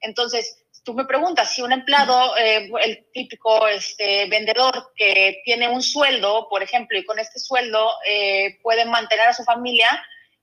Entonces, 0.00 0.64
tú 0.86 0.94
me 0.94 1.04
preguntas 1.04 1.52
si 1.52 1.60
un 1.60 1.72
empleado, 1.72 2.36
eh, 2.38 2.70
el 2.82 3.06
típico 3.12 3.66
este, 3.66 4.26
vendedor 4.26 4.92
que 4.94 5.42
tiene 5.44 5.68
un 5.68 5.82
sueldo, 5.82 6.48
por 6.48 6.62
ejemplo, 6.62 6.96
y 6.96 7.04
con 7.04 7.18
este 7.18 7.40
sueldo 7.40 7.90
eh, 8.08 8.58
puede 8.62 8.84
mantener 8.84 9.28
a 9.28 9.34
su 9.34 9.42
familia, 9.42 9.88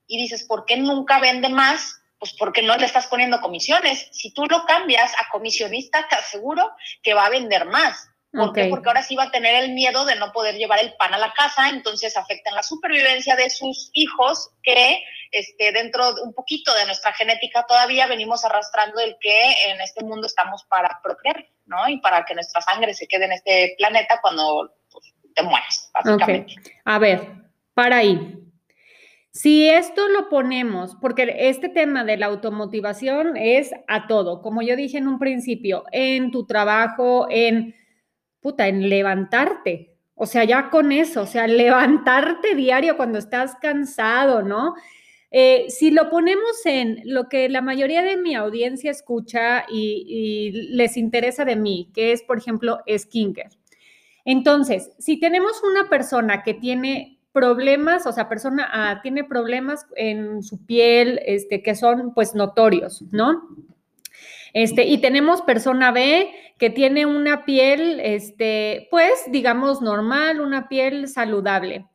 y 0.06 0.20
dices, 0.20 0.44
¿por 0.44 0.66
qué 0.66 0.76
nunca 0.76 1.18
vende 1.18 1.48
más? 1.48 2.00
pues 2.24 2.36
porque 2.38 2.62
no 2.62 2.74
le 2.78 2.86
estás 2.86 3.06
poniendo 3.08 3.38
comisiones. 3.42 4.08
Si 4.12 4.32
tú 4.32 4.46
lo 4.46 4.64
cambias 4.64 5.12
a 5.20 5.28
comisionista, 5.30 6.08
te 6.08 6.14
aseguro 6.14 6.70
que 7.02 7.12
va 7.12 7.26
a 7.26 7.28
vender 7.28 7.66
más. 7.66 8.08
¿Por 8.34 8.52
qué? 8.52 8.66
Porque 8.66 8.88
ahora 8.88 9.02
sí 9.02 9.14
va 9.14 9.24
a 9.24 9.30
tener 9.30 9.62
el 9.62 9.72
miedo 9.72 10.04
de 10.04 10.16
no 10.16 10.32
poder 10.32 10.56
llevar 10.56 10.80
el 10.80 10.94
pan 10.94 11.14
a 11.14 11.18
la 11.18 11.32
casa, 11.32 11.68
entonces 11.68 12.16
afecta 12.16 12.50
en 12.50 12.56
la 12.56 12.62
supervivencia 12.62 13.36
de 13.36 13.48
sus 13.48 13.90
hijos 13.92 14.50
que 14.62 15.02
este, 15.30 15.72
dentro 15.72 16.14
de 16.14 16.22
un 16.22 16.34
poquito 16.34 16.74
de 16.74 16.84
nuestra 16.86 17.12
genética 17.12 17.64
todavía 17.66 18.06
venimos 18.06 18.44
arrastrando 18.44 19.00
el 19.00 19.16
que 19.20 19.50
en 19.68 19.80
este 19.80 20.04
mundo 20.04 20.26
estamos 20.26 20.64
para 20.64 21.00
procrear, 21.02 21.46
¿no? 21.66 21.88
Y 21.88 22.00
para 22.00 22.24
que 22.24 22.34
nuestra 22.34 22.60
sangre 22.60 22.94
se 22.94 23.06
quede 23.06 23.26
en 23.26 23.32
este 23.32 23.74
planeta 23.78 24.18
cuando 24.20 24.72
pues, 24.90 25.14
te 25.34 25.42
mueres, 25.42 25.90
básicamente. 25.94 26.54
A 26.84 26.98
ver, 26.98 27.20
para 27.72 27.98
ahí. 27.98 28.40
Si 29.30 29.68
esto 29.68 30.06
lo 30.08 30.28
ponemos, 30.28 30.96
porque 31.00 31.34
este 31.36 31.68
tema 31.68 32.04
de 32.04 32.16
la 32.16 32.26
automotivación 32.26 33.36
es 33.36 33.72
a 33.88 34.06
todo, 34.06 34.42
como 34.42 34.62
yo 34.62 34.76
dije 34.76 34.98
en 34.98 35.08
un 35.08 35.18
principio, 35.18 35.84
en 35.90 36.30
tu 36.30 36.46
trabajo, 36.46 37.26
en 37.28 37.74
puta, 38.44 38.68
en 38.68 38.90
levantarte. 38.90 39.96
O 40.14 40.26
sea, 40.26 40.44
ya 40.44 40.68
con 40.68 40.92
eso, 40.92 41.22
o 41.22 41.26
sea, 41.26 41.46
levantarte 41.62 42.54
diario 42.54 42.98
cuando 42.98 43.18
estás 43.18 43.56
cansado, 43.56 44.42
¿no? 44.42 44.74
Eh, 45.30 45.64
si 45.68 45.90
lo 45.90 46.10
ponemos 46.10 46.64
en 46.66 47.00
lo 47.04 47.30
que 47.30 47.48
la 47.48 47.62
mayoría 47.62 48.02
de 48.02 48.18
mi 48.18 48.34
audiencia 48.34 48.90
escucha 48.90 49.64
y, 49.68 50.04
y 50.06 50.52
les 50.76 50.98
interesa 50.98 51.46
de 51.46 51.56
mí, 51.56 51.90
que 51.94 52.12
es, 52.12 52.22
por 52.22 52.36
ejemplo, 52.36 52.80
skincare. 52.86 53.48
Entonces, 54.26 54.92
si 54.98 55.18
tenemos 55.18 55.62
una 55.62 55.88
persona 55.88 56.42
que 56.42 56.52
tiene 56.52 57.18
problemas, 57.32 58.06
o 58.06 58.12
sea, 58.12 58.28
persona 58.28 58.68
A 58.72 59.00
tiene 59.02 59.24
problemas 59.24 59.86
en 59.96 60.42
su 60.42 60.64
piel, 60.66 61.18
este, 61.26 61.62
que 61.62 61.74
son 61.74 62.12
pues 62.14 62.34
notorios, 62.34 63.02
¿no? 63.10 63.48
Este, 64.54 64.84
y 64.84 64.98
tenemos 64.98 65.42
persona 65.42 65.90
B 65.90 66.32
que 66.58 66.70
tiene 66.70 67.06
una 67.06 67.44
piel, 67.44 68.00
este, 68.00 68.86
pues, 68.90 69.24
digamos, 69.26 69.82
normal, 69.82 70.40
una 70.40 70.68
piel 70.68 71.08
saludable. 71.08 71.86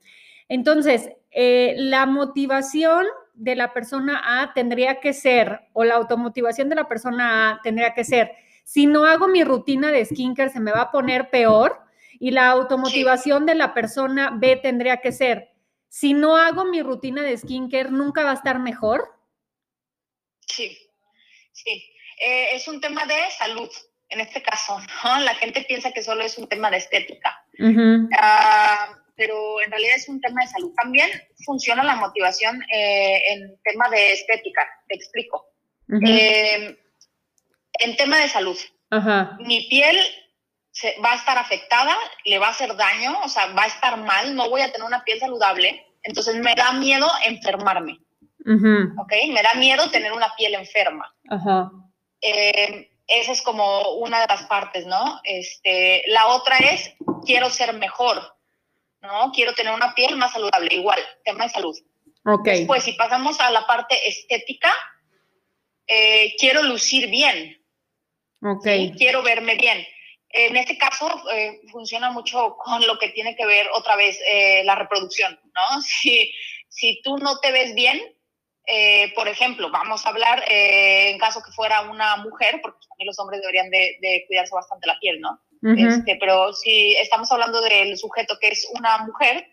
Entonces, 0.49 1.09
eh, 1.31 1.75
la 1.77 2.05
motivación 2.05 3.05
de 3.33 3.55
la 3.55 3.71
persona 3.71 4.41
A 4.41 4.53
tendría 4.53 4.99
que 4.99 5.13
ser, 5.13 5.61
o 5.71 5.85
la 5.85 5.95
automotivación 5.95 6.67
de 6.67 6.75
la 6.75 6.89
persona 6.89 7.49
A 7.49 7.61
tendría 7.63 7.93
que 7.93 8.03
ser, 8.03 8.33
si 8.65 8.85
no 8.85 9.05
hago 9.05 9.29
mi 9.29 9.45
rutina 9.45 9.89
de 9.91 10.03
skincare, 10.03 10.49
se 10.49 10.59
me 10.59 10.71
va 10.73 10.81
a 10.81 10.91
poner 10.91 11.29
peor, 11.29 11.79
y 12.19 12.31
la 12.31 12.49
automotivación 12.49 13.45
de 13.45 13.55
la 13.55 13.73
persona 13.73 14.31
B 14.35 14.57
tendría 14.57 14.97
que 14.97 15.13
ser, 15.13 15.49
si 15.87 16.13
no 16.13 16.35
hago 16.35 16.65
mi 16.65 16.81
rutina 16.81 17.23
de 17.23 17.37
skincare, 17.37 17.89
¿nunca 17.89 18.25
va 18.25 18.31
a 18.31 18.33
estar 18.33 18.59
mejor? 18.59 19.05
Sí, 20.41 20.77
sí. 21.53 21.93
Eh, 22.19 22.49
es 22.55 22.67
un 22.67 22.81
tema 22.81 23.05
de 23.05 23.15
salud, 23.37 23.69
en 24.09 24.19
este 24.19 24.41
caso, 24.41 24.77
¿no? 25.03 25.19
La 25.19 25.35
gente 25.35 25.63
piensa 25.63 25.91
que 25.91 26.03
solo 26.03 26.23
es 26.23 26.37
un 26.37 26.47
tema 26.47 26.69
de 26.69 26.77
estética, 26.77 27.43
ah, 28.17 28.89
pero 29.15 29.61
en 29.61 29.71
realidad 29.71 29.95
es 29.95 30.09
un 30.09 30.19
tema 30.19 30.41
de 30.41 30.47
salud. 30.47 30.73
También 30.75 31.09
funciona 31.45 31.83
la 31.83 31.95
motivación 31.95 32.61
eh, 32.73 33.33
en 33.33 33.59
tema 33.63 33.89
de 33.89 34.13
estética, 34.13 34.67
te 34.87 34.95
explico. 34.95 35.45
Eh, 36.05 36.77
en 37.73 37.95
tema 37.95 38.17
de 38.19 38.27
salud, 38.27 38.57
mi 39.39 39.67
piel 39.69 39.97
va 41.03 41.13
a 41.13 41.15
estar 41.15 41.37
afectada, 41.37 41.95
le 42.25 42.37
va 42.37 42.47
a 42.47 42.51
hacer 42.51 42.75
daño, 42.75 43.17
o 43.23 43.29
sea, 43.29 43.47
va 43.53 43.63
a 43.63 43.67
estar 43.67 43.97
mal, 43.97 44.35
no 44.35 44.49
voy 44.49 44.61
a 44.61 44.71
tener 44.71 44.85
una 44.85 45.03
piel 45.03 45.19
saludable, 45.19 45.85
entonces 46.03 46.35
me 46.35 46.53
da 46.55 46.73
miedo 46.73 47.07
enfermarme. 47.25 47.99
¿Ok? 48.97 49.13
Me 49.33 49.41
da 49.41 49.53
miedo 49.55 49.89
tener 49.89 50.11
una 50.11 50.33
piel 50.35 50.53
enferma. 50.55 51.13
Eh, 52.21 52.89
esa 53.07 53.31
es 53.31 53.41
como 53.41 53.95
una 53.95 54.21
de 54.21 54.27
las 54.27 54.43
partes, 54.43 54.85
¿no? 54.85 55.19
Este, 55.23 56.03
la 56.07 56.27
otra 56.27 56.57
es, 56.57 56.93
quiero 57.25 57.49
ser 57.49 57.73
mejor, 57.73 58.35
¿no? 59.01 59.31
Quiero 59.33 59.53
tener 59.53 59.73
una 59.73 59.95
piel 59.95 60.15
más 60.15 60.33
saludable, 60.33 60.75
igual, 60.75 60.99
tema 61.23 61.45
de 61.45 61.49
salud. 61.49 61.77
Okay. 62.23 62.59
Después, 62.59 62.83
si 62.83 62.93
pasamos 62.93 63.39
a 63.39 63.49
la 63.49 63.65
parte 63.65 64.07
estética, 64.07 64.71
eh, 65.87 66.35
quiero 66.37 66.61
lucir 66.63 67.09
bien. 67.09 67.59
Okay. 68.41 68.91
Quiero 68.91 69.23
verme 69.23 69.55
bien. 69.55 69.85
En 70.29 70.55
este 70.55 70.77
caso 70.77 71.09
eh, 71.33 71.61
funciona 71.71 72.11
mucho 72.11 72.55
con 72.57 72.85
lo 72.85 72.99
que 72.99 73.09
tiene 73.09 73.35
que 73.35 73.47
ver 73.47 73.67
otra 73.73 73.95
vez 73.95 74.19
eh, 74.31 74.63
la 74.63 74.75
reproducción, 74.75 75.39
¿no? 75.55 75.81
Si, 75.81 76.31
si 76.67 77.01
tú 77.01 77.17
no 77.17 77.39
te 77.39 77.51
ves 77.51 77.73
bien, 77.73 77.99
eh, 78.71 79.11
por 79.15 79.27
ejemplo, 79.27 79.71
vamos 79.71 80.05
a 80.05 80.09
hablar 80.09 80.43
eh, 80.47 81.09
en 81.09 81.17
caso 81.17 81.41
que 81.41 81.51
fuera 81.51 81.81
una 81.89 82.17
mujer, 82.17 82.59
porque 82.61 82.85
también 82.87 83.07
los 83.07 83.17
hombres 83.17 83.41
deberían 83.41 83.69
de, 83.71 84.25
cuidarse 84.27 84.53
bastante 84.53 84.85
la 84.85 84.99
piel, 84.99 85.19
¿no? 85.19 85.41
este, 85.75 86.15
pero 86.21 86.53
si 86.53 86.93
estamos 86.93 87.29
hablando 87.31 87.59
del 87.61 87.97
sujeto 87.97 88.37
que 88.39 88.49
es 88.49 88.69
una 88.77 88.99
mujer, 88.99 89.45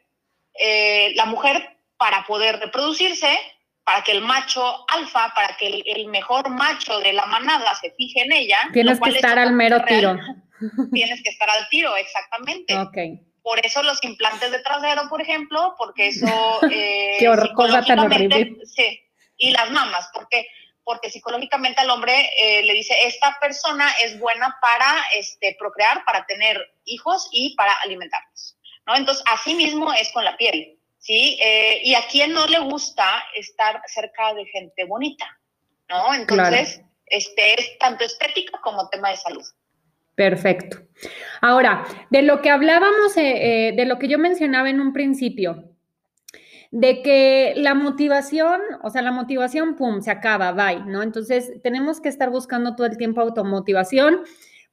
eh, 0.61 1.13
la 1.15 1.25
mujer 1.25 1.79
para 1.97 2.25
poder 2.27 2.61
reproducirse, 2.61 3.39
para 3.85 4.03
que 4.03 4.13
el 4.13 4.21
macho 4.21 4.85
alfa, 4.93 5.33
para 5.35 5.57
que 5.57 5.83
el, 5.87 6.09
mejor 6.09 6.51
macho 6.51 7.01
de 7.01 7.15
la 7.15 7.25
manada 7.25 7.75
se 7.75 7.93
fije 7.93 8.21
en 8.21 8.33
ella. 8.33 8.59
Tienes 8.75 9.01
que 9.01 9.11
estar 9.11 9.39
al 9.39 9.53
mero 9.53 9.83
tiro. 9.87 10.17
Tienes 10.93 11.23
que 11.23 11.31
estar 11.31 11.49
al 11.49 11.67
tiro, 11.71 11.97
exactamente. 11.97 12.77
Ok. 12.77 12.97
Por 13.43 13.65
eso 13.65 13.83
los 13.83 14.03
implantes 14.05 14.51
de 14.51 14.59
trasero, 14.59 15.09
por 15.09 15.23
ejemplo, 15.23 15.75
porque 15.79 16.09
eso... 16.09 16.27
Eh, 16.71 17.17
Qué 17.19 17.29
cosa 17.55 17.83
tan 17.83 18.01
horrible. 18.01 18.57
Sí, 18.65 19.06
y 19.37 19.50
las 19.50 19.71
mamas, 19.71 20.09
porque 20.12 20.47
porque 20.87 21.11
psicológicamente 21.11 21.81
al 21.81 21.90
hombre 21.90 22.31
eh, 22.40 22.62
le 22.62 22.73
dice, 22.73 22.95
esta 23.02 23.37
persona 23.40 23.90
es 24.05 24.21
buena 24.21 24.57
para 24.62 24.95
este, 25.16 25.57
procrear, 25.59 26.05
para 26.05 26.25
tener 26.26 26.64
hijos 26.85 27.28
y 27.33 27.57
para 27.57 27.75
alimentarlos. 27.83 28.57
¿no? 28.87 28.95
Entonces, 28.95 29.25
así 29.28 29.57
mismo 29.57 29.93
es 29.93 30.12
con 30.12 30.25
la 30.25 30.37
piel. 30.37 30.78
¿sí? 30.99 31.40
Eh, 31.43 31.81
y 31.83 31.97
a 31.97 32.07
quién 32.09 32.33
no 32.33 32.47
le 32.47 32.61
gusta 32.61 33.25
estar 33.35 33.83
cerca 33.87 34.33
de 34.35 34.47
gente 34.47 34.85
bonita, 34.85 35.26
¿no? 35.88 36.14
Entonces, 36.14 36.81
este 37.07 37.61
es 37.61 37.78
tanto 37.78 38.05
estética 38.05 38.61
como 38.62 38.88
tema 38.88 39.11
de 39.11 39.16
salud. 39.16 39.45
Perfecto. 40.14 40.78
Ahora, 41.40 41.85
de 42.11 42.23
lo 42.23 42.40
que 42.40 42.50
hablábamos, 42.50 43.16
eh, 43.16 43.73
de 43.76 43.87
lo 43.87 43.99
que 43.99 44.07
yo 44.07 44.19
mencionaba 44.19 44.71
en 44.71 44.81
un 44.81 44.93
principio, 44.93 45.75
de 46.71 47.03
que 47.03 47.55
la 47.57 47.75
motivación, 47.75 48.61
o 48.83 48.91
sea, 48.91 49.03
la 49.03 49.13
motivación, 49.13 49.77
pum, 49.77 50.01
se 50.03 50.11
acaba, 50.11 50.53
bye, 50.53 50.85
¿no? 50.85 51.03
Entonces, 51.03 51.53
tenemos 51.63 52.01
que 52.01 52.09
estar 52.09 52.31
buscando 52.31 52.75
todo 52.77 52.87
el 52.87 52.97
tiempo 52.97 53.21
automotivación 53.21 54.21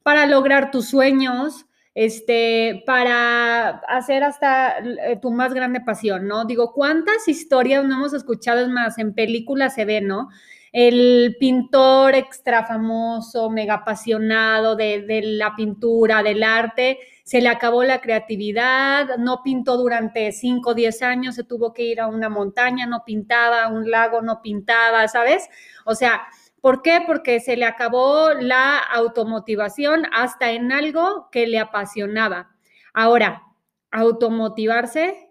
para 0.02 0.26
lograr 0.26 0.70
tus 0.70 0.88
sueños, 0.88 1.66
este, 1.94 2.82
para 2.86 3.68
hacer 3.88 4.24
hasta 4.24 4.78
eh, 4.78 5.18
tu 5.20 5.30
más 5.30 5.54
grande 5.54 5.80
pasión, 5.80 6.26
¿no? 6.26 6.44
Digo, 6.44 6.72
¿cuántas 6.72 7.28
historias 7.28 7.84
no 7.84 7.94
hemos 7.94 8.14
escuchado? 8.14 8.60
Es 8.60 8.68
más, 8.68 8.98
en 8.98 9.14
películas 9.14 9.74
se 9.74 9.84
ve, 9.84 10.00
¿no? 10.00 10.28
El 10.76 11.36
pintor 11.38 12.16
extra 12.16 12.66
famoso, 12.66 13.48
mega 13.48 13.74
apasionado 13.74 14.74
de, 14.74 15.20
la 15.22 15.54
pintura, 15.54 16.20
del 16.24 16.42
arte, 16.42 16.98
se 17.22 17.40
le 17.40 17.48
acabó 17.48 17.84
la 17.84 18.00
creatividad, 18.00 19.18
no 19.18 19.40
pintó 19.44 19.76
durante 19.76 20.32
5 20.32 20.70
o 20.70 20.74
10 20.74 21.02
años, 21.02 21.36
se 21.36 21.44
tuvo 21.44 21.72
que 21.72 21.84
ir 21.84 22.00
a 22.00 22.08
una 22.08 22.28
montaña, 22.28 22.86
no 22.86 23.04
pintaba, 23.06 23.62
a 23.62 23.68
un 23.68 23.88
lago, 23.88 24.20
no 24.20 24.42
pintaba, 24.42 25.06
¿sabes? 25.06 25.48
O 25.84 25.94
sea, 25.94 26.26
¿por 26.60 26.82
qué? 26.82 27.04
Porque 27.06 27.38
se 27.38 27.56
le 27.56 27.66
acabó 27.66 28.30
la 28.30 28.78
automotivación 28.78 30.06
hasta 30.12 30.50
en 30.50 30.72
algo 30.72 31.28
que 31.30 31.46
le 31.46 31.60
apasionaba. 31.60 32.50
Ahora, 32.92 33.44
automotivarse 33.92 35.30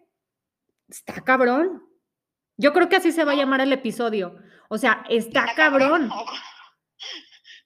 está 0.87 1.15
cabrón. 1.15 1.83
Yo 2.55 2.71
creo 2.71 2.87
que 2.87 2.95
así 2.95 3.11
se 3.11 3.25
va 3.25 3.33
a 3.33 3.35
llamar 3.35 3.59
el 3.59 3.73
episodio. 3.73 4.37
O 4.73 4.77
sea, 4.79 5.05
está, 5.07 5.53
cabrón. 5.53 6.09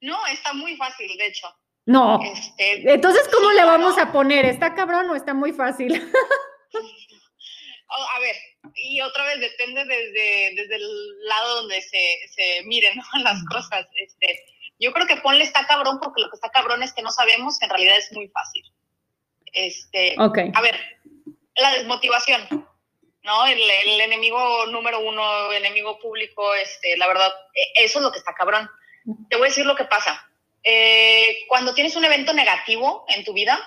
No, 0.02 0.28
está 0.28 0.52
muy 0.52 0.76
fácil, 0.76 1.08
de 1.18 1.28
hecho. 1.28 1.48
No. 1.86 2.20
Este, 2.22 2.92
Entonces, 2.92 3.30
¿cómo 3.34 3.50
le 3.52 3.64
vamos 3.64 3.98
a 3.98 4.12
poner? 4.12 4.44
¿Está 4.44 4.76
cabrón 4.76 5.10
o 5.10 5.16
está 5.16 5.34
muy 5.34 5.54
fácil? 5.54 5.94
Oh, 7.90 8.06
a 8.18 8.20
ver, 8.20 8.36
y 8.76 9.00
otra 9.00 9.24
vez 9.24 9.40
depende 9.40 9.86
desde, 9.86 10.56
desde 10.62 10.76
el 10.76 11.20
lado 11.24 11.62
donde 11.62 11.82
se, 11.82 12.18
se 12.36 12.62
miren 12.66 13.00
las 13.24 13.42
cosas. 13.46 13.88
Este, 13.96 14.44
yo 14.78 14.92
creo 14.92 15.08
que 15.08 15.16
ponle 15.16 15.46
está 15.46 15.66
cabrón 15.66 15.98
porque 16.04 16.22
lo 16.22 16.30
que 16.30 16.36
está 16.36 16.50
cabrón 16.50 16.84
es 16.84 16.92
que 16.92 17.02
no 17.02 17.12
sabemos 17.12 17.58
que 17.58 17.66
en 17.66 17.70
realidad 17.70 17.98
es 17.98 18.12
muy 18.12 18.28
fácil. 18.28 18.66
Este, 19.54 20.16
A 20.18 20.62
ver, 20.62 20.78
la 21.56 21.72
desmotivación, 21.72 22.68
¿no? 23.28 23.46
El, 23.46 23.60
el, 23.60 24.02
enemigo 24.02 24.66
número 24.68 25.02
uno, 25.02 25.52
enemigo 25.52 26.00
público, 26.00 26.56
este, 26.56 26.98
la 26.98 27.08
verdad, 27.08 27.30
e, 27.54 27.84
eso 27.84 28.00
es 28.00 28.04
lo 28.04 28.12
que 28.12 28.20
está 28.20 28.34
cabrón. 28.34 28.68
Te 29.30 29.36
voy 29.36 29.48
a 29.48 29.50
decir 29.50 29.66
lo 29.66 29.76
que 29.76 29.84
pasa. 29.84 30.26
Eh, 30.64 31.46
cuando 31.48 31.74
tienes 31.74 31.96
un 31.96 32.04
evento 32.04 32.34
negativo 32.34 33.06
en 33.10 33.24
tu 33.24 33.34
vida, 33.34 33.60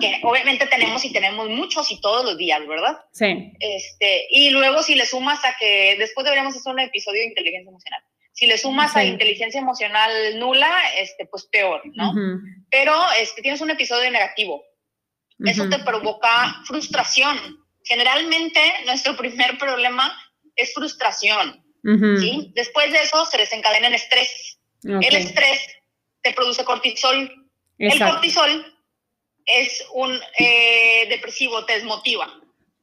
que 0.00 0.20
obviamente 0.22 0.66
tenemos 0.66 1.04
y 1.04 1.12
tenemos 1.12 1.48
muchos 1.48 1.90
y 1.90 2.00
todos 2.00 2.24
los 2.24 2.36
días, 2.36 2.64
¿verdad? 2.68 2.98
Sí. 3.12 3.52
Este, 3.58 4.26
y 4.30 4.50
luego 4.50 4.82
si 4.82 4.94
le 4.94 5.06
sumas 5.06 5.44
a 5.44 5.56
que 5.58 5.96
después 5.98 6.24
deberíamos 6.24 6.56
hacer 6.56 6.72
un 6.72 6.80
episodio 6.80 7.20
de 7.20 7.28
inteligencia 7.28 7.70
emocional. 7.70 8.00
Si 8.32 8.46
le 8.46 8.58
sumas 8.58 8.94
a 8.94 9.04
inteligencia 9.04 9.60
emocional 9.60 10.38
nula, 10.38 10.70
este, 10.98 11.26
pues 11.26 11.46
peor, 11.46 11.82
¿no? 11.94 12.12
Pero 12.70 12.94
este, 13.18 13.40
tienes 13.40 13.60
un 13.60 13.70
episodio 13.70 14.10
negativo. 14.10 14.62
Eso 15.44 15.68
te 15.68 15.78
provoca 15.80 16.62
frustración. 16.64 17.65
Generalmente 17.86 18.60
nuestro 18.84 19.16
primer 19.16 19.56
problema 19.58 20.12
es 20.56 20.74
frustración. 20.74 21.64
¿sí? 22.18 22.52
Después 22.54 22.90
de 22.90 22.98
eso 22.98 23.24
se 23.26 23.38
desencadena 23.38 23.88
el 23.88 23.94
estrés. 23.94 24.58
El 24.82 25.14
estrés 25.16 25.60
produce 26.34 26.64
cortisol. 26.64 27.48
El 27.78 27.98
cortisol 27.98 28.74
es 29.44 29.84
un 29.94 30.18
eh, 30.38 31.06
depresivo, 31.08 31.64
te 31.64 31.74
desmotiva. 31.74 32.28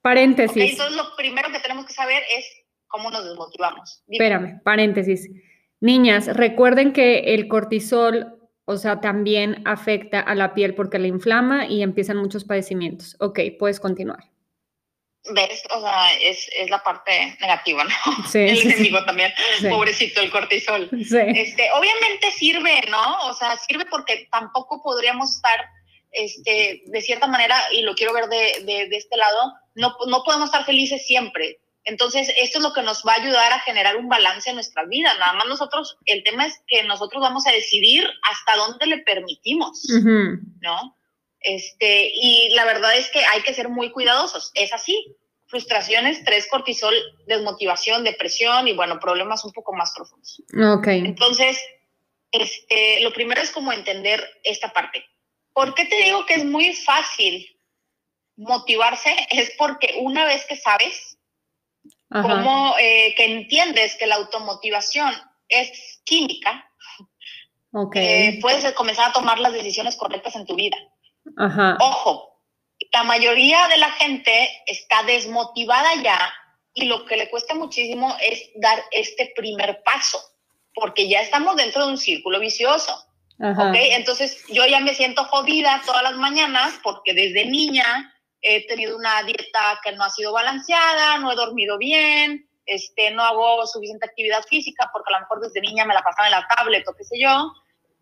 Paréntesis. 0.01 0.71
Entonces 0.71 0.95
lo 0.95 1.15
primero 1.15 1.51
que 1.51 1.59
tenemos 1.59 1.85
que 1.85 1.93
saber 1.93 2.23
es 2.37 2.45
cómo 2.87 3.09
nos 3.09 3.25
desmotivamos. 3.25 4.03
Espérame, 4.07 4.61
paréntesis. 4.63 5.29
Niñas, 5.81 6.27
recuerden 6.27 6.93
que 6.93 7.33
el 7.33 7.47
cortisol, 7.47 8.37
o 8.65 8.77
sea, 8.77 9.01
también 9.01 9.61
afecta 9.65 10.19
a 10.21 10.35
la 10.35 10.53
piel 10.53 10.75
porque 10.75 10.99
la 10.99 11.07
inflama 11.07 11.67
y 11.67 11.81
empiezan 11.83 12.17
muchos 12.17 12.45
padecimientos. 12.45 13.17
Ok, 13.19 13.39
puedes 13.59 13.79
continuar. 13.79 14.32
¿Ves? 15.31 15.63
O 15.69 15.79
sea, 15.79 16.13
es, 16.15 16.49
es, 16.57 16.69
la 16.69 16.83
parte 16.83 17.37
negativa, 17.39 17.83
¿no? 17.83 17.91
Sí, 18.29 18.39
el 18.39 18.61
enemigo 18.61 19.03
también, 19.05 19.31
pobrecito 19.69 20.19
el 20.19 20.29
cortisol. 20.29 20.89
Este, 20.91 21.71
obviamente 21.71 22.31
sirve, 22.31 22.81
¿no? 22.89 23.27
O 23.27 23.33
sea, 23.33 23.57
sirve 23.57 23.85
porque 23.85 24.27
tampoco 24.31 24.81
podríamos 24.83 25.35
estar, 25.35 25.65
este, 26.11 26.83
de 26.85 27.01
cierta 27.01 27.27
manera, 27.27 27.57
y 27.71 27.83
lo 27.83 27.95
quiero 27.95 28.13
ver 28.13 28.27
de, 28.27 28.63
de, 28.65 28.89
de, 28.89 28.97
este 28.97 29.15
lado, 29.15 29.53
no, 29.75 29.95
no 30.07 30.23
podemos 30.23 30.47
estar 30.47 30.65
felices 30.65 31.05
siempre. 31.05 31.59
Entonces, 31.85 32.29
esto 32.37 32.59
es 32.59 32.63
lo 32.63 32.73
que 32.73 32.81
nos 32.81 33.03
va 33.07 33.13
a 33.13 33.21
ayudar 33.21 33.51
a 33.53 33.59
generar 33.59 33.95
un 33.97 34.09
balance 34.09 34.49
en 34.49 34.55
nuestra 34.55 34.85
vida. 34.85 35.13
Nada 35.19 35.33
más 35.33 35.47
nosotros, 35.47 35.97
el 36.05 36.23
tema 36.23 36.45
es 36.45 36.61
que 36.67 36.83
nosotros 36.83 37.21
vamos 37.21 37.45
a 37.47 37.51
decidir 37.51 38.05
hasta 38.29 38.57
dónde 38.57 38.85
le 38.87 38.97
permitimos, 38.99 39.83
¿no? 40.61 40.97
Este, 41.43 42.11
y 42.15 42.49
la 42.53 42.65
verdad 42.65 42.95
es 42.95 43.09
que 43.09 43.23
hay 43.23 43.41
que 43.43 43.53
ser 43.53 43.69
muy 43.69 43.91
cuidadosos. 43.91 44.51
Es 44.55 44.73
así. 44.73 45.15
Frustración, 45.47 46.07
estrés, 46.07 46.47
cortisol, 46.47 46.95
desmotivación, 47.27 48.03
depresión 48.03 48.67
y 48.67 48.73
bueno, 48.73 48.99
problemas 48.99 49.45
un 49.45 49.51
poco 49.51 49.73
más 49.73 49.93
profundos. 49.93 50.41
Ok. 50.75 50.87
Entonces, 50.87 51.59
este, 52.31 53.01
lo 53.01 53.13
primero 53.13 53.41
es 53.41 53.51
como 53.51 53.71
entender 53.71 54.27
esta 54.43 54.73
parte. 54.73 55.05
¿Por 55.53 55.75
qué 55.75 55.85
te 55.85 55.97
digo 56.03 56.25
que 56.25 56.33
es 56.33 56.45
muy 56.45 56.73
fácil 56.73 57.47
motivarse? 58.35 59.15
Es 59.29 59.51
porque 59.57 59.95
una 59.99 60.25
vez 60.25 60.45
que 60.45 60.55
sabes, 60.55 61.17
como 62.09 62.75
eh, 62.79 63.13
que 63.15 63.25
entiendes 63.25 63.95
que 63.95 64.07
la 64.07 64.15
automotivación 64.15 65.13
es 65.49 66.01
química, 66.03 66.67
okay. 67.71 68.05
Eh, 68.05 68.39
puedes 68.41 68.71
comenzar 68.73 69.09
a 69.09 69.13
tomar 69.13 69.39
las 69.39 69.53
decisiones 69.53 69.95
correctas 69.95 70.35
en 70.35 70.45
tu 70.45 70.55
vida. 70.55 70.77
Ojo, 71.79 72.41
la 72.91 73.03
mayoría 73.03 73.67
de 73.67 73.77
la 73.77 73.91
gente 73.91 74.49
está 74.67 75.03
desmotivada 75.03 75.95
ya 76.01 76.33
y 76.73 76.85
lo 76.85 77.05
que 77.05 77.17
le 77.17 77.29
cuesta 77.29 77.53
muchísimo 77.53 78.15
es 78.21 78.49
dar 78.55 78.83
este 78.91 79.31
primer 79.35 79.81
paso, 79.83 80.19
porque 80.73 81.07
ya 81.07 81.21
estamos 81.21 81.55
dentro 81.55 81.85
de 81.85 81.91
un 81.91 81.97
círculo 81.97 82.39
vicioso. 82.39 83.05
Entonces 83.39 84.43
yo 84.49 84.65
ya 84.65 84.79
me 84.79 84.93
siento 84.93 85.25
jodida 85.25 85.81
todas 85.85 86.03
las 86.03 86.15
mañanas 86.15 86.79
porque 86.83 87.13
desde 87.13 87.45
niña 87.45 88.13
he 88.41 88.65
tenido 88.67 88.95
una 88.95 89.23
dieta 89.23 89.79
que 89.83 89.91
no 89.93 90.03
ha 90.03 90.09
sido 90.09 90.33
balanceada, 90.33 91.17
no 91.17 91.31
he 91.31 91.35
dormido 91.35 91.77
bien, 91.77 92.47
este, 92.65 93.11
no 93.11 93.23
hago 93.23 93.65
suficiente 93.67 94.05
actividad 94.05 94.43
física 94.43 94.89
porque 94.93 95.13
a 95.13 95.17
lo 95.17 95.21
mejor 95.21 95.41
desde 95.41 95.61
niña 95.61 95.85
me 95.85 95.93
la 95.93 96.03
pasaba 96.03 96.27
en 96.27 96.31
la 96.31 96.47
tablet 96.47 96.87
o 96.87 96.95
qué 96.95 97.03
sé 97.03 97.19
yo 97.19 97.51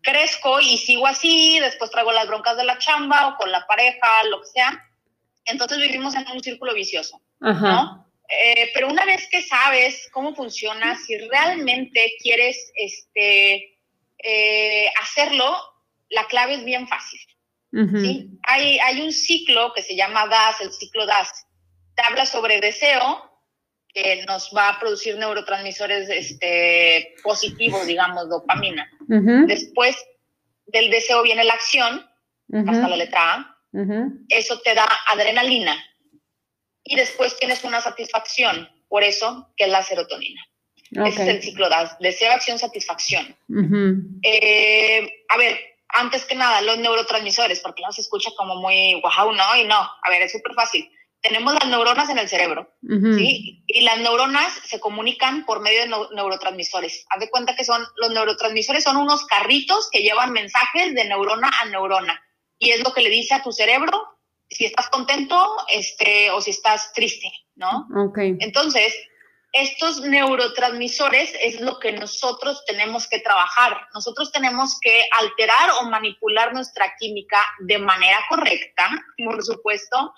crezco 0.02 0.60
y 0.60 0.76
sigo 0.78 1.06
así, 1.06 1.58
después 1.60 1.90
traigo 1.90 2.12
las 2.12 2.26
broncas 2.26 2.56
de 2.56 2.64
la 2.64 2.78
chamba 2.78 3.28
o 3.28 3.36
con 3.36 3.50
la 3.50 3.66
pareja, 3.66 4.24
lo 4.30 4.40
que 4.40 4.48
sea. 4.48 4.90
Entonces 5.44 5.78
vivimos 5.78 6.14
en 6.14 6.26
un 6.28 6.42
círculo 6.42 6.74
vicioso, 6.74 7.20
¿no? 7.40 8.06
Eh, 8.28 8.70
pero 8.72 8.88
una 8.88 9.04
vez 9.04 9.28
que 9.28 9.42
sabes 9.42 10.08
cómo 10.12 10.34
funciona, 10.34 10.96
si 10.96 11.18
realmente 11.18 12.14
quieres 12.22 12.72
este, 12.76 13.78
eh, 14.18 14.90
hacerlo, 15.00 15.54
la 16.08 16.26
clave 16.26 16.54
es 16.54 16.64
bien 16.64 16.88
fácil. 16.88 17.20
¿sí? 17.72 18.28
hay, 18.42 18.78
hay 18.80 19.00
un 19.00 19.12
ciclo 19.12 19.72
que 19.74 19.82
se 19.82 19.96
llama 19.96 20.26
DAS, 20.26 20.60
el 20.60 20.72
ciclo 20.72 21.06
DAS. 21.06 21.46
Te 21.94 22.02
habla 22.02 22.26
sobre 22.26 22.60
deseo, 22.60 23.32
que 23.92 24.24
nos 24.26 24.50
va 24.56 24.70
a 24.70 24.80
producir 24.80 25.16
neurotransmisores 25.18 26.08
este, 26.08 27.14
positivos, 27.22 27.86
digamos, 27.86 28.28
dopamina. 28.28 28.90
Después 29.46 29.96
del 30.66 30.90
deseo 30.90 31.22
viene 31.22 31.44
la 31.44 31.54
acción, 31.54 32.06
hasta 32.66 32.88
la 32.88 32.96
letra 32.96 33.34
A. 33.34 33.58
Eso 34.28 34.60
te 34.60 34.74
da 34.74 34.88
adrenalina. 35.10 35.76
Y 36.84 36.96
después 36.96 37.38
tienes 37.38 37.62
una 37.64 37.80
satisfacción, 37.80 38.68
por 38.88 39.02
eso 39.02 39.52
que 39.56 39.64
es 39.64 39.70
la 39.70 39.82
serotonina. 39.82 40.42
Ese 40.90 41.22
es 41.22 41.28
el 41.28 41.42
ciclo 41.42 41.68
de 41.70 41.76
deseo, 42.00 42.32
acción, 42.32 42.58
satisfacción. 42.58 43.36
Eh, 44.22 45.24
a 45.28 45.38
ver, 45.38 45.58
antes 45.88 46.24
que 46.24 46.34
nada, 46.34 46.60
los 46.62 46.78
neurotransmisores, 46.78 47.60
porque 47.60 47.82
no 47.82 47.92
se 47.92 48.02
escucha 48.02 48.30
como 48.36 48.56
muy 48.56 49.00
wow, 49.00 49.32
no, 49.32 49.56
y 49.56 49.64
no. 49.64 49.76
A 49.76 50.10
ver, 50.10 50.22
es 50.22 50.32
súper 50.32 50.54
fácil 50.54 50.90
tenemos 51.22 51.54
las 51.54 51.68
neuronas 51.68 52.10
en 52.10 52.18
el 52.18 52.28
cerebro, 52.28 52.74
¿sí? 52.82 53.62
Y 53.68 53.80
las 53.82 53.98
neuronas 53.98 54.52
se 54.64 54.80
comunican 54.80 55.46
por 55.46 55.60
medio 55.60 55.82
de 55.82 55.88
neurotransmisores. 56.16 57.06
Haz 57.10 57.20
de 57.20 57.30
cuenta 57.30 57.54
que 57.54 57.64
son, 57.64 57.82
los 57.96 58.10
neurotransmisores 58.10 58.82
son 58.82 58.96
unos 58.96 59.24
carritos 59.26 59.88
que 59.90 60.02
llevan 60.02 60.32
mensajes 60.32 60.94
de 60.94 61.04
neurona 61.04 61.50
a 61.60 61.66
neurona. 61.66 62.20
Y 62.58 62.70
es 62.70 62.82
lo 62.82 62.92
que 62.92 63.02
le 63.02 63.10
dice 63.10 63.34
a 63.34 63.42
tu 63.42 63.52
cerebro 63.52 64.18
si 64.50 64.64
estás 64.64 64.90
contento 64.90 65.56
este, 65.72 66.30
o 66.32 66.40
si 66.40 66.50
estás 66.50 66.92
triste, 66.92 67.32
¿no? 67.54 67.86
Okay. 68.08 68.36
Entonces, 68.40 68.92
estos 69.52 70.00
neurotransmisores 70.00 71.32
es 71.40 71.60
lo 71.60 71.78
que 71.78 71.92
nosotros 71.92 72.64
tenemos 72.66 73.06
que 73.06 73.20
trabajar. 73.20 73.86
Nosotros 73.94 74.32
tenemos 74.32 74.78
que 74.80 75.04
alterar 75.20 75.70
o 75.80 75.88
manipular 75.88 76.52
nuestra 76.52 76.94
química 76.98 77.44
de 77.60 77.78
manera 77.78 78.18
correcta, 78.28 78.90
por 79.24 79.42
supuesto, 79.44 80.12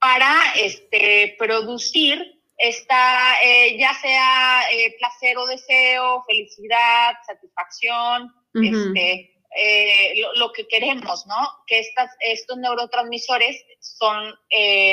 para 0.00 0.34
este, 0.56 1.36
producir 1.38 2.40
esta, 2.56 3.40
eh, 3.42 3.78
ya 3.78 3.94
sea 3.94 4.62
eh, 4.72 4.94
placer 4.98 5.36
o 5.38 5.46
deseo, 5.46 6.24
felicidad, 6.26 7.14
satisfacción, 7.26 8.32
este, 8.54 9.32
eh, 9.56 10.14
lo, 10.36 10.52
que 10.52 10.66
queremos, 10.68 11.26
¿no? 11.26 11.36
Que 11.66 11.78
estas, 11.78 12.10
estos 12.20 12.58
neurotransmisores 12.58 13.64
son 13.78 14.34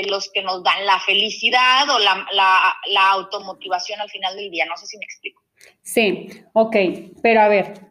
los 0.10 0.32
que 0.32 0.44
nos 0.44 0.64
dan 0.64 0.86
la 0.86 1.00
felicidad 1.00 1.90
o 1.90 2.00
la, 2.00 2.26
la, 2.32 2.76
la, 2.88 3.12
automotivación 3.12 4.00
al 4.00 4.10
final 4.10 4.36
del 4.36 4.50
día. 4.50 4.66
No 4.66 4.78
sé 4.78 4.86
si 4.86 4.98
me 4.98 5.06
explico. 5.06 5.44
Sí, 5.82 6.30
ok, 6.54 6.76
pero 7.22 7.42
a 7.42 7.48
ver, 7.48 7.82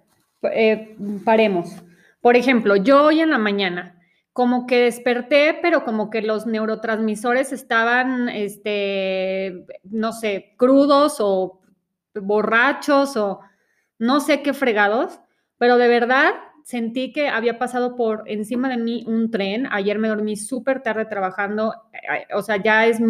paremos. 1.24 1.68
Por 2.20 2.36
ejemplo, 2.36 2.76
yo 2.76 3.04
hoy 3.04 3.20
en 3.20 3.30
la 3.30 3.38
mañana 3.38 3.95
como 4.36 4.66
que 4.66 4.82
desperté, 4.82 5.58
pero 5.62 5.82
como 5.82 6.10
que 6.10 6.20
los 6.20 6.44
neurotransmisores 6.44 7.52
estaban, 7.52 8.28
este, 8.28 9.64
no 9.84 10.12
sé, 10.12 10.52
crudos 10.58 11.16
o 11.20 11.62
borrachos 12.12 13.16
o 13.16 13.40
no 13.98 14.20
sé 14.20 14.42
qué 14.42 14.52
fregados, 14.52 15.20
pero 15.56 15.78
de 15.78 15.88
verdad 15.88 16.34
sentí 16.64 17.14
que 17.14 17.28
había 17.28 17.58
pasado 17.58 17.96
por 17.96 18.24
encima 18.26 18.68
de 18.68 18.76
mí 18.76 19.04
un 19.06 19.30
tren. 19.30 19.68
Ayer 19.70 19.98
me 19.98 20.08
dormí 20.08 20.36
súper 20.36 20.82
tarde 20.82 21.06
trabajando, 21.06 21.72
eh, 21.94 22.26
o 22.34 22.42
sea, 22.42 22.62
ya 22.62 22.84
es, 22.86 23.00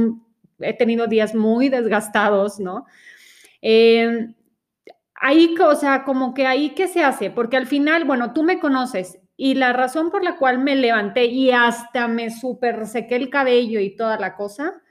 he 0.61 0.75
tenido 0.75 1.09
días 1.09 1.35
muy 1.35 1.69
desgastados, 1.71 2.61
¿no? 2.61 2.87
Eh, 3.63 4.33
ahí, 5.17 5.57
o 5.59 5.75
sea, 5.75 6.05
como 6.05 6.35
que 6.35 6.47
ahí, 6.47 6.71
¿qué 6.71 6.87
se 6.87 7.03
hace? 7.03 7.33
Porque 7.33 7.57
al 7.57 7.67
final, 7.67 8.05
bueno, 8.05 8.33
tú 8.33 8.45
me 8.45 8.61
conoces, 8.61 9.19
y 9.37 9.55
la 9.55 9.73
razón 9.73 10.11
por 10.11 10.25
la 10.25 10.37
cual 10.37 10.59
me 10.59 10.75
levanté 10.77 11.27
y 11.27 11.51
hasta 11.51 12.09
me 12.09 12.31
super 12.31 12.87
sequé 12.87 13.17
el 13.17 13.31
cabello 13.31 13.81
y 13.81 13.95
toda 13.95 14.19
la 14.19 14.35
cosa 14.35 14.83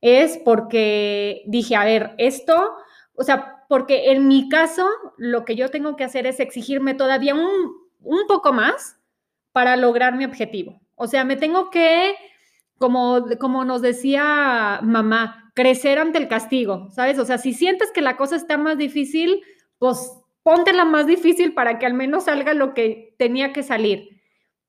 es 0.00 0.38
porque 0.44 1.42
dije, 1.46 1.76
a 1.76 1.84
ver, 1.84 2.14
esto, 2.18 2.74
o 3.14 3.22
sea, 3.22 3.64
porque 3.68 4.12
en 4.12 4.28
mi 4.28 4.48
caso 4.48 4.86
lo 5.16 5.44
que 5.44 5.56
yo 5.56 5.70
tengo 5.70 5.96
que 5.96 6.04
hacer 6.04 6.26
es 6.26 6.40
exigirme 6.40 6.94
todavía 6.94 7.34
un, 7.34 7.74
un 8.00 8.26
poco 8.26 8.52
más 8.52 8.98
para 9.52 9.76
lograr 9.76 10.16
mi 10.16 10.24
objetivo. 10.24 10.80
O 10.96 11.06
sea, 11.06 11.24
me 11.24 11.36
tengo 11.36 11.70
que, 11.70 12.14
como, 12.78 13.24
como 13.40 13.64
nos 13.64 13.80
decía 13.80 14.80
mamá, 14.82 15.52
crecer 15.54 15.98
ante 15.98 16.18
el 16.18 16.28
castigo, 16.28 16.90
¿sabes? 16.90 17.18
O 17.18 17.24
sea, 17.24 17.38
si 17.38 17.54
sientes 17.54 17.90
que 17.90 18.02
la 18.02 18.16
cosa 18.16 18.36
está 18.36 18.58
más 18.58 18.76
difícil, 18.76 19.42
pues 19.78 20.12
la 20.44 20.84
más 20.84 21.06
difícil 21.06 21.54
para 21.54 21.78
que 21.78 21.86
al 21.86 21.94
menos 21.94 22.24
salga 22.24 22.54
lo 22.54 22.74
que 22.74 23.14
tenía 23.18 23.52
que 23.52 23.62
salir. 23.62 24.20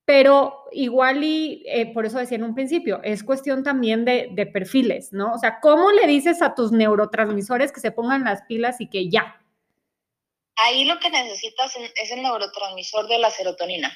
Pero 0.05 0.65
igual 0.71 1.23
y 1.23 1.63
eh, 1.67 1.91
por 1.93 2.05
eso 2.05 2.19
decía 2.19 2.37
en 2.37 2.43
un 2.43 2.53
principio, 2.53 3.01
es 3.03 3.23
cuestión 3.23 3.63
también 3.63 4.05
de, 4.05 4.29
de, 4.31 4.45
perfiles, 4.45 5.11
¿no? 5.11 5.33
O 5.33 5.37
sea, 5.39 5.59
¿cómo 5.59 5.91
le 5.91 6.05
dices 6.05 6.41
a 6.41 6.53
tus 6.53 6.71
neurotransmisores 6.71 7.71
que 7.71 7.79
se 7.79 7.91
pongan 7.91 8.23
las 8.23 8.43
pilas 8.43 8.79
y 8.79 8.87
que 8.87 9.09
ya? 9.09 9.41
Ahí 10.57 10.85
lo 10.85 10.99
que 10.99 11.09
necesitas 11.09 11.75
es 11.75 12.11
el 12.11 12.21
neurotransmisor 12.21 13.07
de 13.07 13.17
la 13.17 13.31
serotonina. 13.31 13.91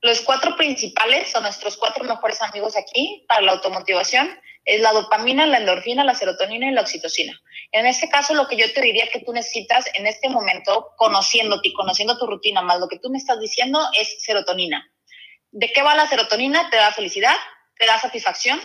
Los 0.00 0.20
cuatro 0.20 0.56
principales 0.56 1.28
son 1.28 1.42
nuestros 1.42 1.76
cuatro 1.76 2.04
mejores 2.04 2.40
amigos 2.40 2.76
aquí 2.76 3.24
para 3.28 3.42
la 3.42 3.52
automotivación 3.52 4.30
es 4.68 4.82
la 4.82 4.92
dopamina, 4.92 5.46
la 5.46 5.58
endorfina, 5.58 6.04
la 6.04 6.14
serotonina 6.14 6.68
y 6.68 6.72
la 6.72 6.82
oxitocina. 6.82 7.40
En 7.70 7.86
este 7.86 8.08
caso, 8.08 8.34
lo 8.34 8.48
que 8.48 8.56
yo 8.56 8.72
te 8.72 8.80
diría 8.80 9.08
que 9.12 9.20
tú 9.20 9.32
necesitas 9.32 9.86
en 9.94 10.06
este 10.06 10.28
momento, 10.28 10.92
conociéndote 10.96 11.68
y 11.68 11.74
conociendo 11.74 12.18
tu 12.18 12.26
rutina, 12.26 12.62
más 12.62 12.80
lo 12.80 12.88
que 12.88 12.98
tú 12.98 13.10
me 13.10 13.18
estás 13.18 13.38
diciendo, 13.40 13.80
es 13.98 14.22
serotonina. 14.22 14.90
¿De 15.50 15.70
qué 15.72 15.82
va 15.82 15.94
la 15.94 16.06
serotonina? 16.06 16.70
Te 16.70 16.76
da 16.76 16.92
felicidad, 16.92 17.34
te 17.76 17.86
da 17.86 17.98
satisfacción 17.98 18.58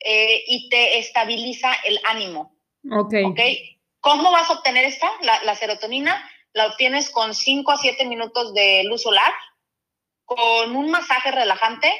eh, 0.00 0.44
y 0.46 0.68
te 0.68 0.98
estabiliza 0.98 1.72
el 1.84 1.98
ánimo. 2.04 2.58
Ok. 2.90 3.14
okay? 3.26 3.80
¿Cómo 4.00 4.30
vas 4.30 4.50
a 4.50 4.54
obtener 4.54 4.84
esta? 4.84 5.10
La, 5.22 5.42
la 5.44 5.54
serotonina 5.54 6.28
la 6.54 6.66
obtienes 6.66 7.08
con 7.08 7.34
5 7.34 7.72
a 7.72 7.76
7 7.78 8.04
minutos 8.04 8.52
de 8.52 8.84
luz 8.84 9.02
solar, 9.02 9.32
con 10.26 10.76
un 10.76 10.90
masaje 10.90 11.30
relajante 11.30 11.90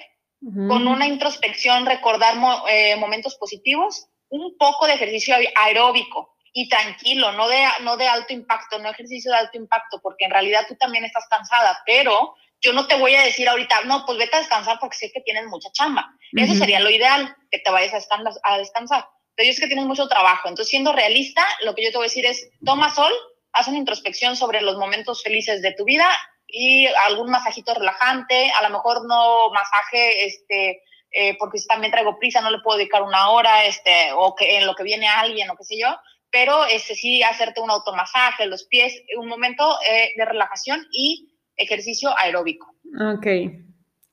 con 0.68 0.88
una 0.88 1.06
introspección, 1.06 1.86
recordar 1.86 2.34
eh, 2.68 2.96
momentos 2.96 3.36
positivos, 3.36 4.08
un 4.28 4.56
poco 4.58 4.86
de 4.86 4.94
ejercicio 4.94 5.36
aeróbico 5.54 6.31
y 6.52 6.68
tranquilo, 6.68 7.32
no 7.32 7.48
de, 7.48 7.64
no 7.80 7.96
de 7.96 8.06
alto 8.06 8.32
impacto, 8.32 8.78
no 8.78 8.90
ejercicio 8.90 9.32
de 9.32 9.38
alto 9.38 9.56
impacto, 9.56 10.00
porque 10.02 10.26
en 10.26 10.30
realidad 10.30 10.66
tú 10.68 10.76
también 10.76 11.04
estás 11.04 11.26
cansada, 11.28 11.82
pero 11.86 12.34
yo 12.60 12.72
no 12.72 12.86
te 12.86 12.96
voy 12.96 13.14
a 13.14 13.22
decir 13.22 13.48
ahorita, 13.48 13.82
no, 13.84 14.04
pues 14.06 14.18
vete 14.18 14.36
a 14.36 14.40
descansar 14.40 14.78
porque 14.78 14.96
sé 14.96 15.10
que 15.10 15.20
tienes 15.20 15.46
mucha 15.46 15.70
chamba. 15.72 16.14
Eso 16.32 16.54
sería 16.54 16.78
lo 16.78 16.90
ideal, 16.90 17.36
que 17.50 17.58
te 17.58 17.70
vayas 17.70 18.06
a, 18.44 18.58
descansar. 18.58 19.04
Pero 19.34 19.50
es 19.50 19.58
que 19.58 19.66
tienes 19.66 19.84
mucho 19.84 20.06
trabajo. 20.06 20.48
Entonces, 20.48 20.70
siendo 20.70 20.92
realista, 20.92 21.44
lo 21.64 21.74
que 21.74 21.82
yo 21.82 21.90
te 21.90 21.96
voy 21.96 22.04
a 22.04 22.08
decir 22.08 22.24
es, 22.24 22.48
toma 22.64 22.94
sol, 22.94 23.12
haz 23.52 23.66
una 23.66 23.78
introspección 23.78 24.36
sobre 24.36 24.60
los 24.60 24.76
momentos 24.76 25.22
felices 25.22 25.60
de 25.60 25.72
tu 25.72 25.84
vida 25.84 26.08
y 26.46 26.86
algún 26.86 27.30
masajito 27.30 27.74
relajante, 27.74 28.52
a 28.52 28.62
lo 28.62 28.70
mejor 28.70 29.06
no 29.08 29.50
masaje, 29.50 30.26
este, 30.26 30.82
eh, 31.10 31.36
porque 31.38 31.58
si 31.58 31.66
también 31.66 31.90
traigo 31.90 32.18
prisa, 32.18 32.40
no 32.42 32.50
le 32.50 32.60
puedo 32.60 32.78
dedicar 32.78 33.02
una 33.02 33.30
hora, 33.30 33.64
este, 33.64 34.12
o 34.14 34.36
que 34.36 34.58
en 34.58 34.66
lo 34.66 34.74
que 34.74 34.84
viene 34.84 35.08
alguien, 35.08 35.50
o 35.50 35.56
qué 35.56 35.64
sé 35.64 35.78
yo, 35.78 35.88
pero 36.32 36.64
este, 36.64 36.96
sí 36.96 37.22
hacerte 37.22 37.60
un 37.60 37.70
automasaje, 37.70 38.46
los 38.46 38.64
pies, 38.64 39.00
un 39.18 39.28
momento 39.28 39.78
eh, 39.88 40.12
de 40.16 40.24
relajación 40.24 40.84
y 40.90 41.38
ejercicio 41.56 42.16
aeróbico. 42.18 42.74
Ok, 43.14 43.26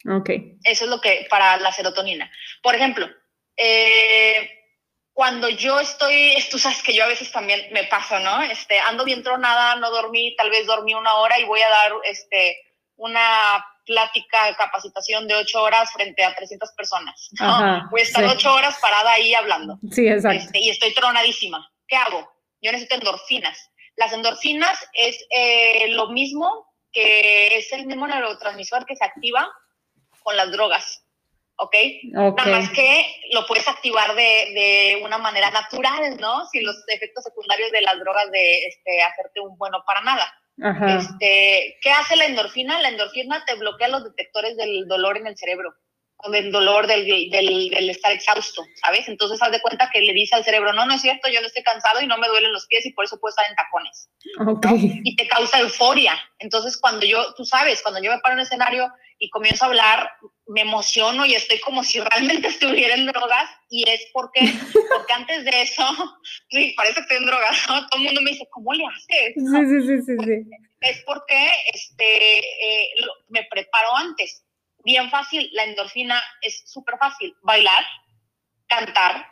ok. 0.05 0.29
Eso 0.63 0.83
es 0.83 0.89
lo 0.89 0.99
que, 0.99 1.25
para 1.29 1.57
la 1.57 1.71
serotonina. 1.71 2.29
Por 2.61 2.75
ejemplo, 2.75 3.07
eh, 3.55 4.49
cuando 5.13 5.49
yo 5.49 5.79
estoy, 5.79 6.35
tú 6.51 6.59
sabes 6.59 6.83
que 6.83 6.93
yo 6.93 7.05
a 7.05 7.07
veces 7.07 7.31
también 7.31 7.71
me 7.71 7.85
paso, 7.85 8.19
¿no? 8.19 8.43
Este, 8.43 8.79
ando 8.79 9.05
bien 9.05 9.23
tronada, 9.23 9.77
no 9.77 9.89
dormí, 9.89 10.35
tal 10.35 10.49
vez 10.49 10.67
dormí 10.67 10.93
una 10.93 11.15
hora 11.15 11.39
y 11.39 11.45
voy 11.45 11.61
a 11.61 11.69
dar 11.69 11.91
este, 12.03 12.57
una 12.97 13.65
plática 13.85 14.55
capacitación 14.57 15.27
de 15.27 15.35
ocho 15.35 15.63
horas 15.63 15.91
frente 15.91 16.23
a 16.23 16.35
300 16.35 16.71
personas, 16.73 17.29
¿no? 17.39 17.89
voy 17.89 18.01
a 18.01 18.03
estar 18.03 18.23
ocho 18.25 18.53
horas 18.53 18.77
parada 18.79 19.13
ahí 19.13 19.33
hablando. 19.33 19.79
Sí, 19.91 20.07
exacto. 20.07 20.43
Este, 20.43 20.59
y 20.59 20.69
estoy 20.69 20.93
tronadísima. 20.93 21.67
¿Qué 21.89 21.97
hago? 21.97 22.31
Yo 22.61 22.71
necesito 22.71 22.95
endorfinas. 22.95 23.71
Las 23.97 24.13
endorfinas 24.13 24.77
es 24.93 25.25
eh, 25.29 25.89
lo 25.89 26.09
mismo 26.11 26.67
que 26.91 27.57
es 27.57 27.71
el 27.73 27.85
mismo 27.85 28.07
neurotransmisor 28.07 28.85
que 28.85 28.95
se 28.95 29.03
activa 29.03 29.49
con 30.23 30.37
las 30.37 30.51
drogas. 30.51 31.03
¿ok? 31.59 31.75
Nada 32.13 32.31
más 32.45 32.69
que 32.69 33.05
lo 33.31 33.45
puedes 33.45 33.67
activar 33.67 34.15
de, 34.15 34.21
de, 34.21 35.01
una 35.03 35.17
manera 35.17 35.51
natural, 35.51 36.17
¿no? 36.19 36.45
Sin 36.47 36.65
los 36.65 36.83
efectos 36.87 37.23
secundarios 37.25 37.71
de 37.71 37.81
las 37.81 37.99
drogas 37.99 38.31
de 38.31 38.65
este, 38.65 39.01
hacerte 39.01 39.41
un 39.41 39.57
bueno 39.57 39.83
para 39.85 40.01
nada. 40.01 40.33
Este, 40.97 41.77
¿Qué 41.81 41.91
hace 41.91 42.17
la 42.17 42.25
endorfina? 42.25 42.81
La 42.81 42.89
endorfina 42.89 43.43
te 43.45 43.55
bloquea 43.55 43.87
los 43.87 44.03
detectores 44.03 44.57
del 44.57 44.87
dolor 44.87 45.17
en 45.17 45.27
el 45.27 45.37
cerebro. 45.37 45.73
Con 46.19 46.35
el 46.35 46.51
dolor 46.51 46.85
del, 46.85 47.05
del, 47.05 47.69
del, 47.69 47.89
estar 47.89 48.11
exhausto, 48.11 48.61
¿sabes? 48.83 49.07
Entonces 49.07 49.41
haz 49.41 49.53
de 49.53 49.61
cuenta 49.61 49.89
que 49.89 50.01
le 50.01 50.11
dice 50.11 50.35
al 50.35 50.43
cerebro, 50.43 50.73
no, 50.73 50.85
no 50.85 50.93
es 50.93 51.01
cierto, 51.01 51.29
yo 51.29 51.39
no 51.39 51.47
estoy 51.47 51.63
cansado 51.63 52.01
y 52.01 52.07
no 52.07 52.17
me 52.17 52.27
duelen 52.27 52.51
los 52.51 52.67
pies 52.67 52.85
y 52.85 52.91
por 52.91 53.05
eso 53.05 53.17
puedo 53.21 53.29
estar 53.29 53.45
en 53.49 53.55
tacones. 53.55 54.09
Okay. 54.37 54.99
Y 55.05 55.15
te 55.15 55.29
causa 55.29 55.61
euforia. 55.61 56.19
Entonces 56.39 56.77
cuando 56.77 57.05
yo, 57.05 57.33
tú 57.35 57.45
sabes, 57.45 57.81
cuando 57.81 58.03
yo 58.03 58.11
me 58.11 58.19
paro 58.19 58.33
en 58.33 58.39
un 58.39 58.45
escenario 58.45 58.91
y 59.17 59.29
comienzo 59.29 59.63
a 59.63 59.67
hablar, 59.69 60.11
me 60.47 60.59
emociono 60.59 61.25
y 61.25 61.35
estoy 61.35 61.61
como 61.61 61.85
si 61.85 62.01
realmente 62.01 62.47
estuviera 62.49 62.95
en 62.95 63.05
drogas 63.05 63.49
y 63.69 63.89
es 63.89 64.05
porque, 64.11 64.41
porque 64.73 65.13
antes 65.13 65.45
de 65.45 65.61
eso, 65.61 65.83
sí, 66.49 66.73
parece 66.75 66.95
que 66.95 67.01
estoy 67.01 67.17
en 67.17 67.27
drogas, 67.27 67.65
¿no? 67.69 67.87
Todo 67.87 68.01
el 68.01 68.07
mundo 68.07 68.21
me 68.21 68.31
dice, 68.31 68.45
¿cómo 68.51 68.73
le 68.73 68.83
haces? 68.85 69.35
Sí, 69.35 69.87
sí, 69.87 70.01
sí, 70.03 70.15
sí, 70.25 70.49
Es 70.81 71.01
porque 71.05 71.49
este, 71.73 72.39
eh, 72.39 72.89
me 73.29 73.47
preparo 73.49 73.95
antes 73.95 74.43
bien 74.83 75.09
fácil, 75.09 75.49
la 75.53 75.63
endorfina 75.63 76.21
es 76.41 76.63
súper 76.65 76.97
fácil. 76.97 77.35
Bailar, 77.41 77.85
cantar, 78.67 79.27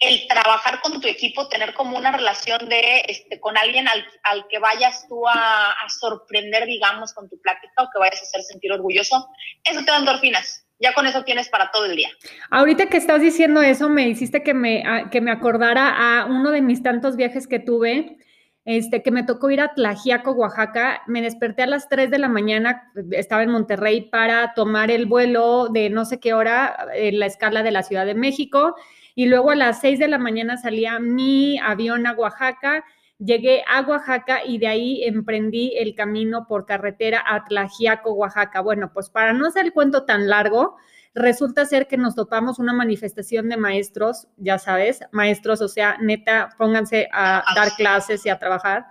el 0.00 0.26
trabajar 0.26 0.80
con 0.80 1.00
tu 1.00 1.06
equipo, 1.06 1.48
tener 1.48 1.74
como 1.74 1.96
una 1.96 2.10
relación 2.10 2.68
de, 2.68 3.02
este, 3.06 3.38
con 3.38 3.56
alguien 3.58 3.86
al, 3.86 4.48
que 4.48 4.58
vayas 4.58 5.06
tú 5.08 5.28
a, 5.28 5.76
sorprender, 6.00 6.66
digamos, 6.66 7.12
con 7.12 7.28
tu 7.28 7.38
plática 7.40 7.82
o 7.82 7.90
que 7.92 7.98
vayas 7.98 8.20
a 8.20 8.22
hacer 8.22 8.42
sentir 8.42 8.72
orgulloso, 8.72 9.28
eso 9.62 9.80
te 9.80 9.90
da 9.90 9.98
endorfinas. 9.98 10.66
Ya 10.78 10.94
con 10.94 11.06
eso 11.06 11.22
tienes 11.24 11.50
para 11.50 11.70
todo 11.70 11.84
el 11.84 11.94
día. 11.94 12.08
Ahorita 12.50 12.86
que 12.86 12.96
estás 12.96 13.20
diciendo 13.20 13.60
eso, 13.60 13.90
me 13.90 14.08
hiciste 14.08 14.42
que 14.42 14.54
me, 14.54 14.82
que 15.10 15.20
me 15.20 15.30
acordara 15.30 16.22
a 16.22 16.24
uno 16.24 16.50
de 16.50 16.62
mis 16.62 16.82
tantos 16.82 17.16
viajes 17.16 17.46
que 17.46 17.58
tuve 17.58 18.16
este, 18.64 19.02
que 19.02 19.10
me 19.10 19.24
tocó 19.24 19.50
ir 19.50 19.60
a 19.60 19.74
Tlajiaco, 19.74 20.32
Oaxaca. 20.32 21.02
Me 21.06 21.22
desperté 21.22 21.62
a 21.62 21.66
las 21.66 21.88
3 21.88 22.10
de 22.10 22.18
la 22.18 22.28
mañana, 22.28 22.92
estaba 23.12 23.42
en 23.42 23.50
Monterrey 23.50 24.02
para 24.02 24.52
tomar 24.54 24.90
el 24.90 25.06
vuelo 25.06 25.68
de 25.68 25.90
no 25.90 26.04
sé 26.04 26.20
qué 26.20 26.34
hora 26.34 26.88
en 26.94 27.18
la 27.18 27.26
escala 27.26 27.62
de 27.62 27.70
la 27.70 27.82
Ciudad 27.82 28.06
de 28.06 28.14
México. 28.14 28.76
Y 29.14 29.26
luego 29.26 29.50
a 29.50 29.56
las 29.56 29.80
6 29.80 29.98
de 29.98 30.08
la 30.08 30.18
mañana 30.18 30.56
salía 30.56 30.98
mi 30.98 31.58
avión 31.58 32.06
a 32.06 32.12
Oaxaca. 32.12 32.84
Llegué 33.22 33.62
a 33.68 33.82
Oaxaca 33.82 34.40
y 34.44 34.56
de 34.56 34.66
ahí 34.66 35.04
emprendí 35.04 35.76
el 35.76 35.94
camino 35.94 36.46
por 36.48 36.64
carretera 36.64 37.22
a 37.26 37.44
Tlajiaco, 37.44 38.12
Oaxaca. 38.12 38.62
Bueno, 38.62 38.92
pues 38.94 39.10
para 39.10 39.34
no 39.34 39.46
hacer 39.46 39.66
el 39.66 39.74
cuento 39.74 40.04
tan 40.04 40.26
largo, 40.26 40.78
resulta 41.14 41.66
ser 41.66 41.86
que 41.86 41.98
nos 41.98 42.14
topamos 42.14 42.58
una 42.58 42.72
manifestación 42.72 43.50
de 43.50 43.58
maestros, 43.58 44.28
ya 44.38 44.58
sabes, 44.58 45.00
maestros, 45.12 45.60
o 45.60 45.68
sea, 45.68 45.98
neta, 46.00 46.48
pónganse 46.56 47.08
a 47.12 47.44
dar 47.54 47.72
clases 47.76 48.24
y 48.24 48.30
a 48.30 48.38
trabajar. 48.38 48.86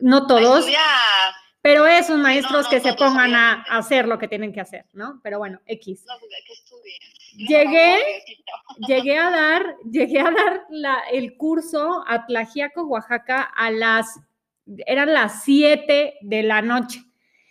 No 0.00 0.26
todos, 0.26 0.66
pero 1.60 1.86
esos 1.86 2.18
maestros 2.18 2.68
que 2.68 2.80
se 2.80 2.94
pongan 2.94 3.34
a 3.34 3.62
hacer 3.68 4.06
lo 4.06 4.18
que 4.18 4.28
tienen 4.28 4.52
que 4.52 4.60
hacer, 4.60 4.86
¿no? 4.92 5.20
Pero 5.22 5.38
bueno, 5.38 5.60
X. 5.66 6.04
Llegué, 7.36 7.98
llegué 8.88 9.18
a 9.18 9.30
dar, 9.30 9.76
llegué 9.90 10.20
a 10.20 10.30
dar 10.30 10.64
la, 10.70 11.00
el 11.12 11.36
curso 11.36 12.02
a 12.06 12.26
Tlajiaco, 12.26 12.84
Oaxaca, 12.84 13.42
a 13.42 13.70
las, 13.70 14.20
eran 14.86 15.12
las 15.12 15.44
7 15.44 16.14
de 16.20 16.42
la 16.42 16.62
noche 16.62 17.06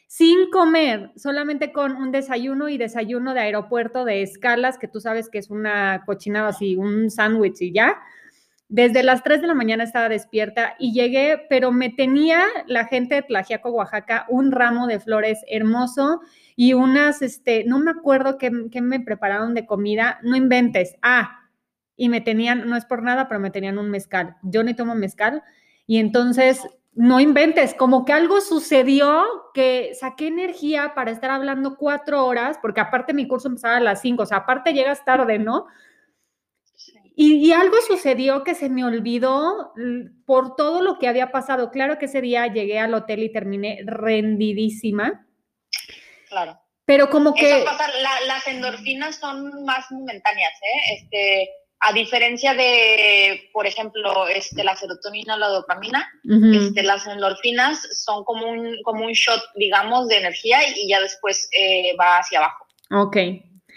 sin 0.08 0.50
comer, 0.50 1.12
solamente 1.18 1.74
con 1.74 1.98
un 1.98 2.14
desayuno 2.14 2.70
y 2.70 2.78
desayuno 2.78 3.34
de 3.34 3.42
aeropuerto 3.42 4.06
de 4.06 4.22
escalas, 4.22 4.78
que 4.78 4.88
tú 4.88 5.02
sabes 5.02 5.30
que 5.30 5.40
es 5.40 5.50
una 5.50 6.04
cochinada 6.06 6.48
así, 6.48 6.78
un 6.78 7.12
sándwich 7.12 7.62
y 7.62 7.74
ya. 7.74 8.00
Desde 8.68 9.04
las 9.04 9.22
3 9.22 9.42
de 9.42 9.48
la 9.48 9.54
mañana 9.54 9.84
estaba 9.84 10.10
despierta 10.10 10.76
y 10.80 10.92
llegué, 10.92 11.46
pero 11.50 11.72
me 11.72 11.92
tenía 11.92 12.44
la 12.66 12.86
gente 12.86 13.16
de 13.16 13.22
Tlajiaco, 13.22 13.70
Oaxaca, 13.70 14.26
un 14.28 14.52
ramo 14.52 14.88
de 14.88 15.00
flores 15.00 15.42
hermoso 15.48 16.22
y 16.56 16.74
unas, 16.74 17.22
este, 17.22 17.64
no 17.66 17.78
me 17.80 17.92
acuerdo 17.92 18.40
qué, 18.40 18.50
me 18.50 19.00
prepararon 19.00 19.54
de 19.54 19.68
comida, 19.68 20.20
no 20.24 20.36
inventes. 20.36 20.96
Ah, 21.04 21.42
y 21.96 22.10
me 22.10 22.22
tenían, 22.22 22.68
no 22.68 22.76
es 22.76 22.86
por 22.86 23.04
nada, 23.04 23.28
pero 23.28 23.40
me 23.40 23.52
tenían 23.52 23.78
un 23.78 23.92
mezcal. 23.92 24.36
Yo 24.42 24.64
ni 24.64 24.74
tomo 24.74 24.96
mezcal. 24.96 25.44
Y 25.86 26.00
entonces 26.00 26.62
no 26.96 27.20
inventes, 27.20 27.76
como 27.76 28.04
que 28.04 28.14
algo 28.14 28.42
sucedió 28.42 29.24
que 29.54 29.92
saqué 30.00 30.28
energía 30.28 30.94
para 30.96 31.12
estar 31.12 31.30
hablando 31.30 31.76
cuatro 31.78 32.26
horas, 32.26 32.58
porque 32.62 32.82
aparte 32.82 33.14
mi 33.14 33.28
curso 33.28 33.50
empezaba 33.50 33.78
a 33.78 33.82
las 33.82 34.02
cinco, 34.02 34.24
o 34.24 34.26
sea, 34.26 34.38
aparte 34.38 34.74
llegas 34.74 35.04
tarde, 35.06 35.38
¿no? 35.38 35.68
Y, 37.18 37.52
algo 37.54 37.78
sucedió 37.88 38.44
que 38.44 38.56
se 38.56 38.70
me 38.70 38.84
olvidó 38.84 39.74
por 40.26 40.56
todo 40.58 40.82
lo 40.82 41.00
que 41.00 41.08
había 41.08 41.32
pasado. 41.32 41.72
Claro 41.72 41.98
que 41.98 42.06
ese 42.06 42.22
día 42.22 42.48
llegué 42.48 42.78
al 42.80 42.94
hotel 42.94 43.24
y 43.24 43.32
terminé 43.32 43.80
rendidísima. 43.86 45.26
Claro. 46.28 46.60
Pero 46.86 47.10
como 47.10 47.34
que... 47.34 47.64
las 48.28 48.48
endorfinas 48.48 49.16
son 49.16 49.64
más 49.64 49.90
momentáneas, 49.92 50.54
¿eh? 50.62 50.94
Este, 50.96 51.50
a 51.80 51.94
diferencia 51.94 52.54
de, 52.54 53.50
por 53.54 53.66
ejemplo, 53.66 54.28
este, 54.28 54.64
la 54.64 54.76
serotonina 54.76 55.36
o 55.36 55.38
la 55.38 55.48
dopamina, 55.48 56.10
este, 56.24 56.84
las 56.84 57.08
endorfinas 57.08 57.80
son 57.94 58.24
como 58.24 58.48
un, 58.48 58.82
como 58.84 59.06
un 59.06 59.14
shot, 59.14 59.42
digamos, 59.56 60.08
de 60.10 60.18
energía 60.18 60.60
y 60.68 60.90
ya 60.90 61.00
después 61.00 61.48
eh, 61.52 61.96
va 62.00 62.18
hacia 62.18 62.40
abajo. 62.40 62.66
Ok. 62.92 63.18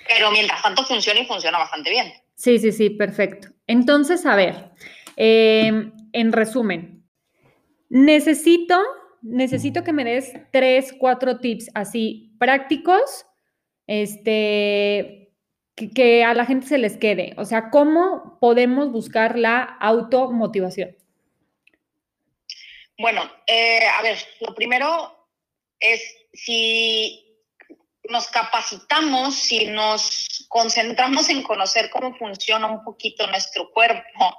Pero 0.09 0.31
mientras 0.31 0.63
tanto 0.63 0.85
funciona 0.85 1.21
y 1.21 1.27
funciona 1.27 1.59
bastante 1.59 1.91
bien. 1.91 2.13
Sí, 2.39 2.61
sí, 2.61 2.71
sí, 2.71 2.91
perfecto. 2.91 3.49
Entonces, 3.67 4.25
a 4.25 4.37
ver, 4.37 4.71
em, 5.17 5.93
en 6.13 6.33
resumen, 6.33 7.05
necesito, 7.89 8.81
necesito 9.23 9.83
que 9.83 9.93
me 9.93 10.05
des 10.05 10.33
tres, 10.53 10.95
cuatro 10.97 11.41
tips 11.41 11.69
así 11.75 12.33
prácticos, 12.39 13.27
este, 13.89 15.35
que, 15.75 16.23
a 16.23 16.33
la 16.35 16.47
gente 16.47 16.69
se 16.69 16.79
les 16.79 16.97
quede. 16.97 17.35
O 17.39 17.45
sea, 17.45 17.71
¿cómo 17.71 18.39
podemos 18.41 18.93
buscar 18.93 19.37
la 19.37 19.63
automotivación? 19.65 20.97
Bueno, 22.99 23.23
eh, 23.49 23.81
a 23.99 24.03
ver, 24.03 24.17
lo 24.41 24.55
primero 24.55 25.29
es 25.81 26.01
si 26.33 27.28
nos 28.09 28.29
capacitamos, 28.29 29.35
si 29.35 29.67
nos 29.67 30.47
concentramos 30.49 31.29
en 31.29 31.43
conocer 31.43 31.91
cómo 31.91 32.15
funciona 32.17 32.67
un 32.67 32.83
poquito 32.85 33.27
nuestro 33.27 33.71
cuerpo, 33.71 34.37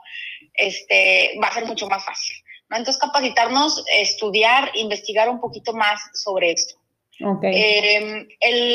este, 0.53 1.37
va 1.41 1.47
a 1.47 1.53
ser 1.53 1.65
mucho 1.65 1.87
más 1.87 2.03
fácil. 2.03 2.35
Entonces, 2.71 2.97
capacitarnos, 2.97 3.83
estudiar, 3.91 4.71
investigar 4.75 5.29
un 5.29 5.39
poquito 5.39 5.73
más 5.73 5.99
sobre 6.13 6.51
esto. 6.51 6.75
Okay. 7.21 7.95
Em, 7.95 8.27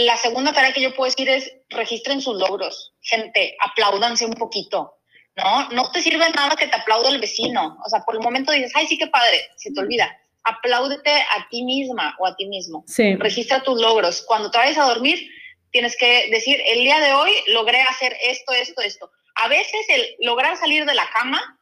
la 0.05 0.17
segunda 0.17 0.53
tarea 0.53 0.73
que 0.73 0.83
yo 0.83 0.95
puedo 0.95 1.11
decir 1.11 1.29
es 1.29 1.51
registren 1.71 2.21
sus 2.21 2.37
logros. 2.37 2.93
Gente, 3.01 3.57
apláudanse 3.61 4.27
un 4.27 4.35
poquito, 4.35 4.99
¿no? 5.37 5.69
No 5.71 5.91
te 5.91 6.03
sirve 6.03 6.29
nada 6.31 6.55
que 6.57 6.67
te 6.67 6.77
aplaude 6.77 7.09
el 7.09 7.21
vecino. 7.21 7.79
O 7.85 7.89
sea, 7.89 8.01
por 8.01 8.17
el 8.17 8.21
momento 8.21 8.53
dices, 8.53 8.73
ay, 8.75 8.87
sí, 8.87 8.99
qué 8.99 9.07
padre, 9.07 9.49
se 9.57 9.73
te 9.73 9.81
olvida. 9.81 10.15
Apláudete 10.45 11.11
a 11.11 11.49
ti 11.51 11.63
misma 11.65 12.15
o 12.19 12.27
a 12.27 12.37
ti 12.37 12.47
mismo. 12.47 12.85
Sí. 12.87 13.17
Registra 13.17 13.63
tus 13.63 13.81
logros. 13.81 14.23
Cuando 14.27 14.51
te 14.51 14.59
vayas 14.59 14.79
a 14.79 14.85
dormir, 14.85 15.29
tienes 15.71 15.97
que 15.97 16.29
decir, 16.31 16.61
el 16.67 16.81
día 16.81 17.01
de 17.01 17.13
hoy 17.13 17.33
logré 17.49 17.81
hacer 17.83 18.17
esto, 18.23 18.53
esto, 18.53 18.83
esto. 18.83 19.11
A 19.37 19.49
veces 19.49 19.87
el 19.89 20.17
lograr 20.21 20.57
salir 20.57 20.85
de 20.85 20.95
la 20.95 21.09
cama 21.11 21.59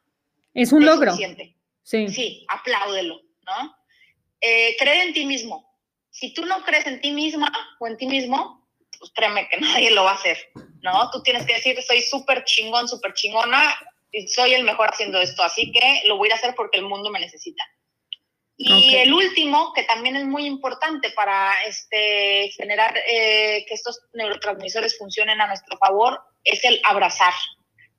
es 0.54 0.72
un 0.72 0.84
logro. 0.84 1.12
Suficiente. 1.12 1.56
Sí. 1.82 2.08
Sí, 2.08 2.46
apláudelo, 2.48 3.20
¿no? 3.46 3.76
Eh, 4.40 4.76
creer 4.78 5.06
en 5.06 5.14
ti 5.14 5.24
mismo 5.24 5.72
si 6.12 6.32
tú 6.34 6.44
no 6.44 6.62
crees 6.62 6.86
en 6.86 7.00
ti 7.00 7.10
misma 7.10 7.50
o 7.80 7.86
en 7.86 7.96
ti 7.96 8.06
mismo, 8.06 8.68
pues 8.98 9.10
créeme 9.14 9.48
que 9.48 9.56
nadie 9.60 9.90
lo 9.90 10.04
va 10.04 10.12
a 10.12 10.14
hacer, 10.14 10.38
¿no? 10.82 11.10
Tú 11.10 11.22
tienes 11.22 11.44
que 11.44 11.54
decir, 11.54 11.82
soy 11.82 12.02
súper 12.02 12.44
chingón, 12.44 12.86
súper 12.86 13.14
chingona, 13.14 13.74
y 14.12 14.28
soy 14.28 14.52
el 14.52 14.62
mejor 14.62 14.90
haciendo 14.90 15.20
esto, 15.20 15.42
así 15.42 15.72
que 15.72 16.02
lo 16.06 16.18
voy 16.18 16.30
a 16.30 16.34
hacer 16.34 16.54
porque 16.54 16.78
el 16.78 16.84
mundo 16.84 17.10
me 17.10 17.18
necesita. 17.18 17.64
Y 18.64 18.96
el 18.96 19.12
último, 19.12 19.72
que 19.74 19.84
también 19.84 20.16
es 20.16 20.24
muy 20.24 20.46
importante 20.46 21.10
para 21.10 21.64
este, 21.64 22.50
generar 22.56 22.96
eh, 23.08 23.64
que 23.66 23.74
estos 23.74 24.00
neurotransmisores 24.14 24.96
funcionen 24.98 25.40
a 25.40 25.46
nuestro 25.46 25.76
favor, 25.78 26.20
es 26.44 26.64
el 26.64 26.80
abrazar, 26.84 27.34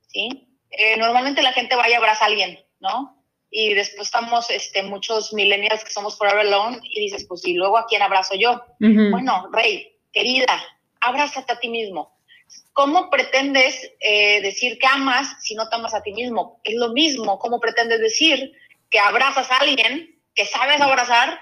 ¿sí? 0.08 0.28
Eh, 0.70 0.96
normalmente 0.96 1.42
la 1.42 1.52
gente 1.52 1.76
va 1.76 1.88
y 1.88 1.92
abraza 1.92 2.24
a 2.24 2.28
alguien, 2.28 2.58
¿no? 2.80 3.24
y 3.56 3.72
después 3.72 4.08
estamos 4.08 4.50
este, 4.50 4.82
muchos 4.82 5.32
millennials 5.32 5.84
que 5.84 5.92
somos 5.92 6.18
forever 6.18 6.40
alone 6.40 6.80
y 6.82 7.02
dices, 7.02 7.24
pues, 7.28 7.46
¿y 7.46 7.54
luego 7.54 7.78
a 7.78 7.86
quién 7.86 8.02
abrazo 8.02 8.34
yo? 8.34 8.60
Bueno, 8.80 9.48
Rey, 9.52 9.96
querida, 10.12 10.60
abrázate 11.00 11.52
a 11.52 11.60
ti 11.60 11.68
mismo. 11.68 12.18
¿Cómo 12.72 13.10
pretendes 13.10 13.92
eh, 14.00 14.40
decir 14.42 14.76
que 14.80 14.88
amas 14.88 15.36
si 15.40 15.54
no 15.54 15.68
te 15.68 15.76
amas 15.76 15.94
a 15.94 16.02
ti 16.02 16.12
mismo? 16.12 16.60
Es 16.64 16.74
lo 16.74 16.88
mismo, 16.88 17.38
¿cómo 17.38 17.60
pretendes 17.60 18.00
decir 18.00 18.52
que 18.90 18.98
abrazas 18.98 19.48
a 19.52 19.58
alguien 19.58 20.13
que 20.34 20.44
sabes 20.46 20.80
abrazar? 20.80 21.40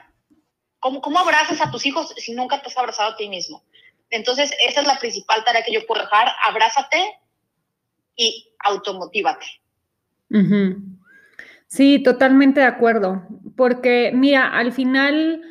¿Cómo, 0.79 1.01
¿Cómo 1.01 1.19
abrazas 1.19 1.61
a 1.61 1.71
tus 1.71 1.87
hijos 1.87 2.15
si 2.17 2.35
nunca 2.35 2.61
te 2.61 2.69
has 2.69 2.77
abrazado 2.77 3.13
a 3.13 3.17
ti 3.17 3.29
mismo? 3.29 3.63
Entonces, 4.11 4.53
esa 4.69 4.81
es 4.81 4.87
la 4.87 4.99
principal 4.99 5.43
tarea 5.45 5.63
que 5.65 5.73
yo 5.73 5.87
puedo 5.87 6.03
dejar. 6.03 6.29
Abrázate 6.47 7.19
y 8.17 8.53
automotívate. 8.65 9.47
Sí, 11.67 12.03
totalmente 12.03 12.61
de 12.61 12.67
acuerdo, 12.67 13.23
porque 13.57 14.13
mira, 14.15 14.49
al 14.49 14.73
final 14.73 15.43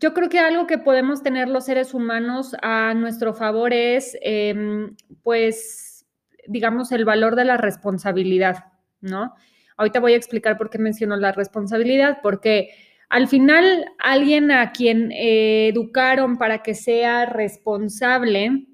yo 0.00 0.14
creo 0.14 0.28
que 0.28 0.38
algo 0.38 0.66
que 0.66 0.78
podemos 0.78 1.22
tener 1.22 1.48
los 1.48 1.64
seres 1.64 1.94
humanos 1.94 2.54
a 2.62 2.94
nuestro 2.94 3.34
favor 3.34 3.72
es, 3.72 4.16
em, 4.20 4.94
pues, 5.22 6.06
digamos, 6.46 6.92
el 6.92 7.04
valor 7.04 7.34
de 7.34 7.44
la 7.44 7.56
responsabilidad, 7.56 8.66
¿no? 9.00 9.34
Ahorita 9.78 10.00
voy 10.00 10.12
a 10.12 10.16
explicar 10.16 10.58
por 10.58 10.68
qué 10.68 10.78
menciono 10.78 11.16
la 11.16 11.32
responsabilidad, 11.32 12.18
porque 12.22 12.70
al 13.08 13.28
final 13.28 13.86
alguien 13.98 14.50
a 14.50 14.72
quien 14.72 15.12
eh, 15.12 15.68
educaron 15.68 16.36
para 16.36 16.62
que 16.62 16.74
sea 16.74 17.24
responsable 17.24 18.66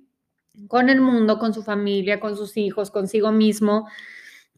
con 0.68 0.88
el 0.88 1.00
mundo, 1.00 1.38
con 1.38 1.54
su 1.54 1.62
familia, 1.62 2.20
con 2.20 2.36
sus 2.36 2.56
hijos, 2.56 2.90
consigo 2.90 3.30
mismo, 3.30 3.86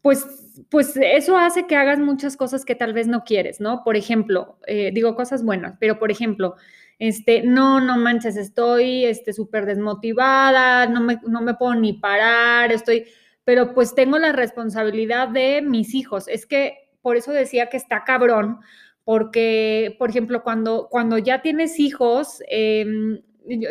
pues, 0.03 0.25
pues 0.71 0.97
eso 0.97 1.37
hace 1.37 1.67
que 1.67 1.77
hagas 1.77 1.99
muchas 1.99 2.37
cosas 2.37 2.65
que 2.65 2.75
tal 2.75 2.93
vez 2.93 3.09
no 3.09 3.25
quieres, 3.25 3.61
¿no? 3.61 3.83
Por 3.83 3.97
ejemplo, 3.97 4.59
eh, 4.67 4.91
digo 4.95 5.17
cosas 5.17 5.43
buenas, 5.45 5.77
pero 5.81 5.99
por 5.99 6.11
ejemplo, 6.11 6.55
este, 6.99 7.43
no, 7.43 7.81
no 7.81 7.99
manches, 7.99 8.37
estoy 8.37 9.05
este, 9.05 9.33
súper 9.33 9.67
desmotivada, 9.67 10.87
no 10.87 11.01
me, 11.01 11.19
no 11.27 11.43
me 11.43 11.55
puedo 11.55 11.75
ni 11.75 11.95
parar, 11.95 12.73
estoy, 12.73 13.07
pero 13.47 13.75
pues 13.75 13.95
tengo 13.95 14.19
la 14.19 14.33
responsabilidad 14.33 15.29
de 15.29 15.63
mis 15.63 15.95
hijos. 15.95 16.27
Es 16.27 16.47
que 16.47 16.91
por 17.01 17.17
eso 17.17 17.31
decía 17.31 17.69
que 17.69 17.77
está 17.77 18.03
cabrón, 18.03 18.59
porque, 19.05 19.95
por 20.01 20.11
ejemplo, 20.11 20.43
cuando, 20.43 20.89
cuando 20.91 21.17
ya 21.17 21.43
tienes 21.43 21.79
hijos, 21.79 22.43
em, 22.49 23.21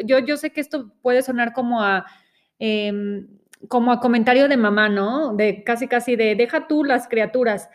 yo, 0.05 0.19
yo 0.19 0.37
sé 0.37 0.51
que 0.51 0.61
esto 0.61 0.93
puede 1.01 1.21
sonar 1.21 1.51
como 1.51 1.83
a... 1.83 2.05
Em, 2.57 3.27
como 3.67 3.91
a 3.91 3.99
comentario 3.99 4.47
de 4.47 4.57
mamá, 4.57 4.89
¿no? 4.89 5.33
De 5.35 5.63
casi, 5.63 5.87
casi 5.87 6.15
de 6.15 6.35
deja 6.35 6.67
tú 6.67 6.83
las 6.83 7.07
criaturas. 7.07 7.67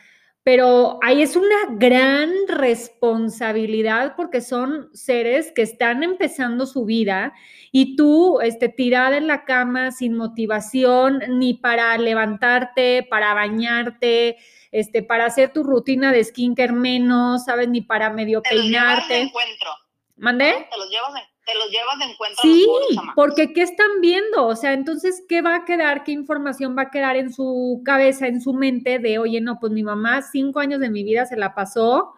Pero 0.43 0.99
ahí 1.03 1.21
es 1.21 1.37
una 1.37 1.57
gran 1.71 2.31
responsabilidad 2.49 4.15
porque 4.17 4.41
son 4.41 4.89
seres 4.95 5.53
que 5.55 5.61
están 5.61 6.03
empezando 6.03 6.65
su 6.65 6.87
vida 6.87 7.35
y 7.73 7.95
tú, 7.95 8.41
este, 8.41 8.71
tirada 8.71 9.19
en 9.19 9.27
la 9.27 9.45
cama 9.45 9.93
sin 9.93 10.17
motivación 10.17 11.23
ni 11.29 11.55
para 11.55 11.97
levantarte, 11.99 13.07
para 13.11 13.35
bañarte, 13.35 14.39
este, 14.73 15.03
para 15.03 15.27
hacer 15.27 15.53
tu 15.53 15.63
rutina 15.63 16.11
de 16.11 16.25
skincare 16.25 16.73
menos, 16.73 17.45
¿sabes? 17.45 17.69
Ni 17.69 17.83
para 17.83 18.09
medio 18.09 18.41
peinarte. 18.41 19.21
encuentro. 19.21 19.71
¿Mandé? 20.17 20.67
Te 20.71 20.79
los 20.79 20.91
llevas 20.91 21.15
te 21.51 21.59
los 21.59 21.71
llevas 21.71 21.99
de 21.99 22.05
encuentro. 22.05 22.43
Sí, 22.43 22.67
porque 23.15 23.53
¿qué 23.53 23.63
están 23.63 24.01
viendo? 24.01 24.47
O 24.47 24.57
sea, 24.57 24.73
entonces, 24.73 25.25
¿qué 25.29 25.43
va 25.43 25.57
a 25.57 25.65
quedar? 25.65 26.05
¿Qué 26.05 26.13
información 26.13 26.77
va 26.77 26.83
a 26.83 26.91
quedar 26.91 27.17
en 27.17 27.33
su 27.33 27.83
cabeza, 27.85 28.27
en 28.27 28.41
su 28.41 28.53
mente 28.53 28.99
de, 28.99 29.19
oye, 29.19 29.41
no, 29.41 29.59
pues 29.61 29.73
mi 29.73 29.83
mamá 29.83 30.23
cinco 30.23 30.61
años 30.61 30.81
de 30.81 30.91
mi 30.91 31.03
vida 31.03 31.27
se 31.27 31.37
la 31.37 31.55
pasó 31.55 32.15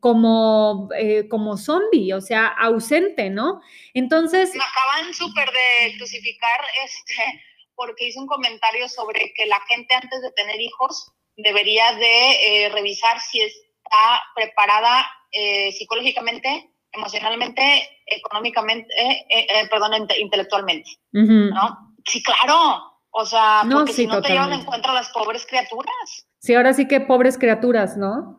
como, 0.00 0.88
eh, 0.96 1.28
como 1.28 1.56
zombie, 1.56 2.12
o 2.12 2.20
sea, 2.20 2.46
ausente, 2.46 3.30
¿no? 3.30 3.60
Entonces... 3.94 4.54
Me 4.54 4.62
acaban 4.62 5.14
súper 5.14 5.48
de 5.50 5.96
crucificar 5.96 6.60
este, 6.84 7.44
porque 7.74 8.08
hice 8.08 8.18
un 8.18 8.26
comentario 8.26 8.88
sobre 8.88 9.32
que 9.34 9.46
la 9.46 9.60
gente 9.62 9.94
antes 9.94 10.20
de 10.20 10.30
tener 10.32 10.60
hijos 10.60 11.12
debería 11.36 11.94
de 11.94 12.64
eh, 12.64 12.68
revisar 12.70 13.20
si 13.20 13.40
está 13.40 14.22
preparada 14.34 15.08
eh, 15.32 15.72
psicológicamente 15.72 16.70
emocionalmente, 16.92 17.62
económicamente, 18.06 18.92
eh, 18.98 19.26
eh, 19.28 19.68
perdón, 19.70 20.08
intelectualmente, 20.18 20.90
¿no? 21.12 21.94
Sí, 22.04 22.22
claro. 22.22 22.82
O 23.10 23.24
sea, 23.24 23.62
porque 23.70 23.92
si 23.92 24.06
no 24.06 24.20
te 24.20 24.30
llevan 24.30 24.52
en 24.52 24.64
cuenta 24.64 24.92
las 24.92 25.10
pobres 25.10 25.46
criaturas. 25.46 26.26
Sí, 26.38 26.54
ahora 26.54 26.72
sí 26.72 26.86
que 26.86 27.00
pobres 27.00 27.38
criaturas, 27.38 27.96
¿no? 27.96 28.38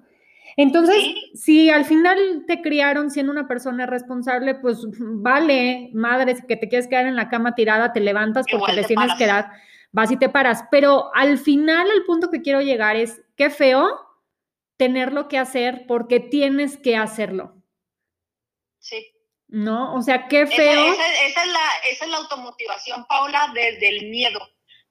Entonces, 0.55 0.97
si 1.33 1.69
al 1.69 1.85
final 1.85 2.43
te 2.45 2.62
criaron 2.62 3.12
siendo 3.12 3.31
una 3.31 3.47
persona 3.47 3.85
responsable, 3.85 4.55
pues 4.55 4.79
vale, 4.99 5.89
madre, 5.93 6.35
si 6.35 6.45
que 6.45 6.57
te 6.57 6.67
quieres 6.67 6.88
quedar 6.88 7.07
en 7.07 7.15
la 7.15 7.29
cama 7.29 7.55
tirada, 7.55 7.93
te 7.93 7.99
levantas 7.99 8.45
porque 8.51 8.73
te, 8.73 8.83
tienes 8.83 9.13
que 9.17 9.25
dar, 9.25 9.51
vas 9.91 10.12
y 10.12 10.17
te 10.17 10.29
paras. 10.29 10.65
Pero 10.69 11.13
al 11.15 11.38
final 11.38 11.88
el 11.95 12.03
punto 12.03 12.29
que 12.29 12.41
quiero 12.41 12.62
llegar 12.62 12.95
es, 12.95 13.21
qué 13.35 13.49
feo 13.49 13.88
tenerlo 14.77 15.27
que 15.27 15.38
hacer 15.38 15.85
porque 15.88 16.19
tienes 16.19 16.77
que 16.77 16.95
hacerlo. 16.95 17.58
Sí. 18.79 19.11
¿No? 19.47 19.95
O 19.95 20.01
sea, 20.01 20.27
qué 20.27 20.45
feo. 20.45 20.93
Esa, 20.93 21.13
es 21.13 21.47
la, 21.47 21.69
esa 21.89 22.05
es 22.05 22.11
la 22.11 22.17
automotivación, 22.17 23.05
Paula, 23.07 23.51
desde 23.53 23.89
el 23.89 24.09
miedo, 24.09 24.39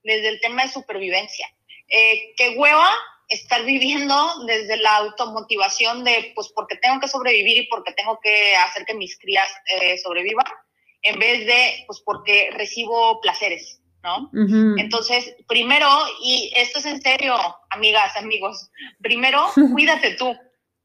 desde 0.02 0.28
el 0.28 0.40
tema 0.40 0.62
de 0.62 0.72
supervivencia. 0.72 1.46
Eh, 1.88 2.34
qué 2.36 2.56
hueva 2.56 2.90
estar 3.28 3.64
viviendo 3.64 4.44
desde 4.46 4.78
la 4.78 4.96
automotivación 4.96 6.02
de, 6.02 6.32
pues, 6.34 6.48
porque 6.54 6.76
tengo 6.76 6.98
que 7.00 7.08
sobrevivir 7.08 7.58
y 7.58 7.68
porque 7.68 7.92
tengo 7.92 8.18
que 8.20 8.56
hacer 8.56 8.84
que 8.84 8.94
mis 8.94 9.18
crías 9.18 9.48
eh, 9.80 9.98
sobrevivan, 9.98 10.46
en 11.02 11.18
vez 11.18 11.46
de, 11.46 11.84
pues, 11.86 12.00
porque 12.04 12.50
recibo 12.52 13.20
placeres, 13.20 13.80
¿no? 14.02 14.30
Entonces, 14.78 15.36
primero, 15.46 15.88
y 16.22 16.52
esto 16.56 16.78
es 16.78 16.86
en 16.86 17.00
serio, 17.02 17.36
amigas, 17.70 18.16
amigos, 18.16 18.70
primero, 19.00 19.46
cuídate 19.72 20.14
tú, 20.14 20.34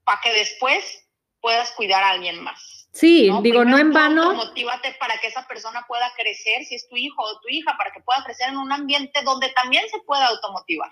para 0.03 0.19
que 0.21 0.33
después 0.33 1.07
puedas 1.39 1.71
cuidar 1.71 2.03
a 2.03 2.09
alguien 2.09 2.41
más. 2.43 2.82
Sí, 2.93 3.31
digo, 3.41 3.65
no 3.65 3.79
en 3.79 3.91
vano. 3.91 4.35
Motívate 4.35 4.95
para 4.99 5.17
que 5.17 5.27
esa 5.27 5.47
persona 5.47 5.83
pueda 5.87 6.05
crecer, 6.15 6.63
si 6.63 6.75
es 6.75 6.87
tu 6.87 6.95
hijo 6.95 7.23
o 7.23 7.39
tu 7.39 7.49
hija, 7.49 7.75
para 7.75 7.91
que 7.91 7.99
pueda 8.01 8.23
crecer 8.23 8.49
en 8.49 8.57
un 8.57 8.71
ambiente 8.71 9.19
donde 9.25 9.49
también 9.49 9.83
se 9.89 9.99
pueda 10.01 10.27
automotivar. 10.27 10.91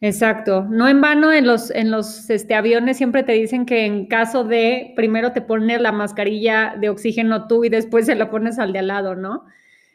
Exacto, 0.00 0.64
no 0.70 0.88
en 0.88 1.02
vano 1.02 1.30
en 1.30 1.46
los, 1.46 1.70
en 1.70 1.90
los 1.90 2.30
este, 2.30 2.54
aviones 2.54 2.96
siempre 2.96 3.22
te 3.22 3.32
dicen 3.32 3.66
que 3.66 3.84
en 3.84 4.06
caso 4.06 4.44
de, 4.44 4.94
primero 4.96 5.32
te 5.32 5.42
pones 5.42 5.82
la 5.82 5.92
mascarilla 5.92 6.74
de 6.80 6.88
oxígeno 6.88 7.46
tú 7.48 7.66
y 7.66 7.68
después 7.68 8.06
se 8.06 8.14
la 8.14 8.30
pones 8.30 8.58
al 8.58 8.72
de 8.72 8.78
al 8.78 8.86
lado, 8.86 9.14
¿no? 9.14 9.44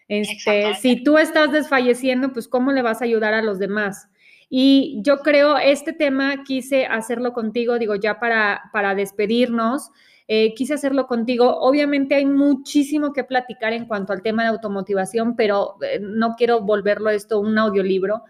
Este, 0.08 0.76
si 0.76 1.04
tú 1.04 1.18
estás 1.18 1.52
desfalleciendo, 1.52 2.34
pues 2.34 2.48
¿cómo 2.48 2.72
le 2.72 2.84
vas 2.84 3.02
a 3.02 3.06
ayudar 3.06 3.34
a 3.34 3.42
los 3.42 3.58
demás? 3.58 4.10
Y 4.50 5.00
yo 5.02 5.20
creo, 5.20 5.58
este 5.58 5.94
tema 5.94 6.44
quise 6.44 6.86
hacerlo 6.86 7.34
contigo, 7.34 7.80
digo, 7.80 7.96
ya 7.96 8.20
para, 8.20 8.70
para 8.72 8.96
despedirnos. 8.96 9.92
Eh, 10.28 10.54
quise 10.56 10.74
hacerlo 10.74 11.08
contigo. 11.08 11.58
Obviamente 11.60 12.16
hay 12.16 12.26
muchísimo 12.26 13.14
que 13.14 13.24
platicar 13.24 13.74
en 13.74 13.86
cuanto 13.86 14.14
al 14.14 14.22
tema 14.22 14.44
de 14.44 14.50
automotivación, 14.50 15.36
pero 15.36 15.76
eh, 15.82 16.00
no 16.02 16.36
quiero 16.36 16.62
volverlo 16.62 17.10
esto 17.10 17.40
un 17.40 17.58
audiolibro. 17.58 18.24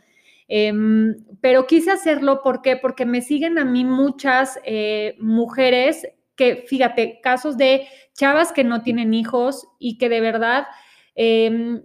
Em, 0.47 1.15
pero 1.41 1.65
quise 1.65 1.89
hacerlo 1.89 2.41
¿por 2.43 2.61
porque 2.79 3.05
me 3.05 3.21
siguen 3.21 3.57
a 3.57 3.65
mí 3.65 3.83
muchas 3.83 4.59
eh, 4.63 5.15
mujeres 5.19 6.07
que, 6.35 6.65
fíjate, 6.67 7.19
casos 7.23 7.57
de 7.57 7.87
chavas 8.13 8.51
que 8.51 8.63
no 8.63 8.83
tienen 8.83 9.13
hijos 9.13 9.67
y 9.79 9.97
que 9.97 10.09
de 10.09 10.21
verdad 10.21 10.65
em, 11.15 11.81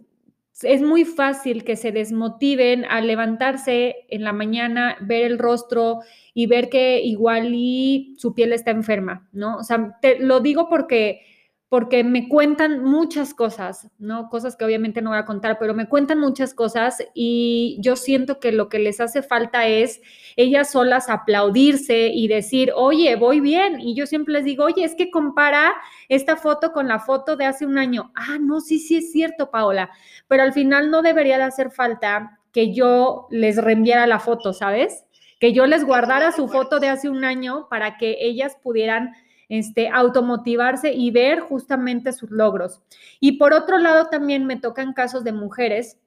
es 0.62 0.82
muy 0.82 1.04
fácil 1.04 1.64
que 1.64 1.76
se 1.76 1.92
desmotiven 1.92 2.84
al 2.84 3.06
levantarse 3.06 4.06
en 4.08 4.24
la 4.24 4.32
mañana, 4.32 4.96
ver 5.00 5.24
el 5.24 5.38
rostro 5.38 6.00
y 6.34 6.46
ver 6.46 6.68
que 6.68 7.00
igual 7.00 7.50
y 7.54 8.14
su 8.18 8.34
piel 8.34 8.52
está 8.52 8.70
enferma, 8.70 9.28
¿no? 9.32 9.56
O 9.58 9.62
sea, 9.62 9.96
te 10.00 10.18
lo 10.18 10.40
digo 10.40 10.68
porque 10.68 11.22
porque 11.70 12.02
me 12.02 12.28
cuentan 12.28 12.82
muchas 12.82 13.32
cosas, 13.32 13.88
¿no? 14.00 14.28
Cosas 14.28 14.56
que 14.56 14.64
obviamente 14.64 15.02
no 15.02 15.10
voy 15.10 15.20
a 15.20 15.24
contar, 15.24 15.56
pero 15.60 15.72
me 15.72 15.88
cuentan 15.88 16.18
muchas 16.18 16.52
cosas 16.52 16.98
y 17.14 17.78
yo 17.80 17.94
siento 17.94 18.40
que 18.40 18.50
lo 18.50 18.68
que 18.68 18.80
les 18.80 19.00
hace 19.00 19.22
falta 19.22 19.68
es 19.68 20.00
ellas 20.34 20.72
solas 20.72 21.08
aplaudirse 21.08 22.08
y 22.08 22.26
decir, 22.26 22.72
oye, 22.74 23.14
voy 23.14 23.38
bien. 23.38 23.78
Y 23.80 23.94
yo 23.94 24.08
siempre 24.08 24.34
les 24.34 24.44
digo, 24.44 24.64
oye, 24.64 24.82
es 24.82 24.96
que 24.96 25.12
compara 25.12 25.72
esta 26.08 26.36
foto 26.36 26.72
con 26.72 26.88
la 26.88 26.98
foto 26.98 27.36
de 27.36 27.44
hace 27.44 27.66
un 27.66 27.78
año. 27.78 28.10
Ah, 28.16 28.38
no, 28.40 28.60
sí, 28.60 28.80
sí 28.80 28.96
es 28.96 29.12
cierto, 29.12 29.52
Paola, 29.52 29.90
pero 30.26 30.42
al 30.42 30.52
final 30.52 30.90
no 30.90 31.02
debería 31.02 31.38
de 31.38 31.44
hacer 31.44 31.70
falta 31.70 32.40
que 32.50 32.74
yo 32.74 33.28
les 33.30 33.56
reenviara 33.58 34.08
la 34.08 34.18
foto, 34.18 34.52
¿sabes? 34.52 35.04
Que 35.38 35.52
yo 35.52 35.66
les 35.66 35.84
guardara 35.84 36.32
su 36.32 36.48
foto 36.48 36.80
de 36.80 36.88
hace 36.88 37.08
un 37.08 37.24
año 37.24 37.68
para 37.70 37.96
que 37.96 38.16
ellas 38.18 38.56
pudieran 38.60 39.12
este, 39.50 39.88
automotivarse 39.88 40.94
y 40.94 41.10
ver 41.10 41.40
justamente 41.40 42.12
sus 42.12 42.30
logros. 42.30 42.80
Y 43.18 43.32
por 43.32 43.52
otro 43.52 43.78
lado, 43.78 44.06
también 44.06 44.46
me 44.46 44.56
tocan 44.56 44.94
casos 44.94 45.24
de 45.24 45.32
mujeres 45.32 45.98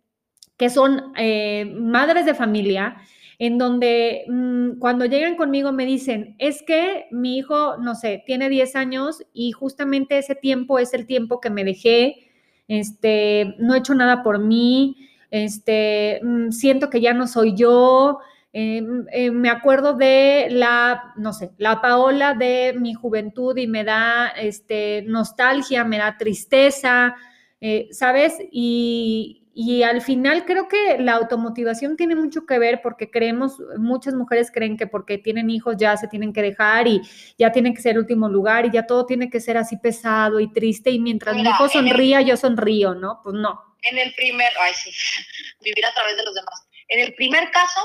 que 0.57 0.69
son 0.69 1.13
eh, 1.17 1.65
madres 1.77 2.25
de 2.25 2.33
familia, 2.33 2.95
en 3.39 3.57
donde 3.57 4.23
mm, 4.29 4.79
cuando 4.79 5.05
llegan 5.05 5.35
conmigo 5.35 5.73
me 5.73 5.85
dicen, 5.85 6.35
es 6.39 6.63
que 6.63 7.07
mi 7.11 7.37
hijo, 7.37 7.77
no 7.77 7.95
sé, 7.95 8.23
tiene 8.25 8.47
10 8.47 8.75
años 8.77 9.23
y 9.33 9.51
justamente 9.51 10.17
ese 10.17 10.35
tiempo 10.35 10.79
es 10.79 10.93
el 10.93 11.05
tiempo 11.05 11.41
que 11.41 11.49
me 11.49 11.65
dejé, 11.65 12.29
este, 12.69 13.55
no 13.59 13.75
he 13.75 13.79
hecho 13.79 13.93
nada 13.93 14.23
por 14.23 14.39
mí, 14.39 15.09
este, 15.31 16.21
mm, 16.23 16.51
siento 16.51 16.89
que 16.89 17.01
ya 17.01 17.13
no 17.13 17.27
soy 17.27 17.55
yo, 17.55 18.19
Em, 18.55 19.07
eh, 19.11 19.31
me 19.31 19.49
acuerdo 19.49 19.95
de 19.95 20.47
la, 20.51 21.13
no 21.17 21.33
sé, 21.33 21.49
la 21.57 21.81
Paola 21.81 22.35
de 22.35 22.73
mi 22.77 22.93
juventud 22.93 23.57
y 23.57 23.65
me 23.65 23.83
da 23.83 24.27
este, 24.27 25.01
nostalgia, 25.07 25.83
me 25.83 25.97
da 25.97 26.17
tristeza, 26.19 27.15
eh, 27.59 27.87
¿sabes? 27.91 28.37
Y, 28.51 29.43
y 29.55 29.81
al 29.81 30.01
final 30.01 30.45
creo 30.45 30.67
que 30.67 30.99
la 30.99 31.13
automotivación 31.13 31.97
tiene 31.97 32.15
mucho 32.15 32.45
que 32.45 32.59
ver 32.59 32.81
porque 32.83 33.09
creemos, 33.09 33.57
muchas 33.79 34.13
mujeres 34.13 34.51
creen 34.51 34.77
que 34.77 34.85
porque 34.85 35.17
tienen 35.17 35.49
hijos 35.49 35.75
ya 35.77 35.97
se 35.97 36.07
tienen 36.07 36.31
que 36.31 36.43
dejar 36.43 36.87
y 36.87 37.01
ya 37.39 37.51
tienen 37.51 37.73
que 37.73 37.81
ser 37.81 37.93
el 37.93 37.99
último 37.99 38.29
lugar 38.29 38.67
y 38.67 38.71
ya 38.71 38.85
todo 38.85 39.07
tiene 39.07 39.31
que 39.31 39.39
ser 39.39 39.57
así 39.57 39.77
pesado 39.77 40.39
y 40.39 40.53
triste 40.53 40.91
y 40.91 40.99
mientras 40.99 41.35
mi 41.35 41.41
hijo 41.41 41.67
sonría 41.69 42.21
yo 42.21 42.37
sonrío, 42.37 42.93
¿no? 42.93 43.19
Pues 43.23 43.33
no. 43.33 43.75
En 43.81 43.97
el 43.97 44.13
primer, 44.13 44.49
ay 44.61 44.73
sí, 44.75 44.91
vivir 45.63 45.85
a 45.87 45.93
través 45.95 46.17
de 46.17 46.23
los 46.23 46.35
demás. 46.35 46.67
En 46.87 46.99
el 46.99 47.15
primer 47.15 47.49
caso, 47.49 47.81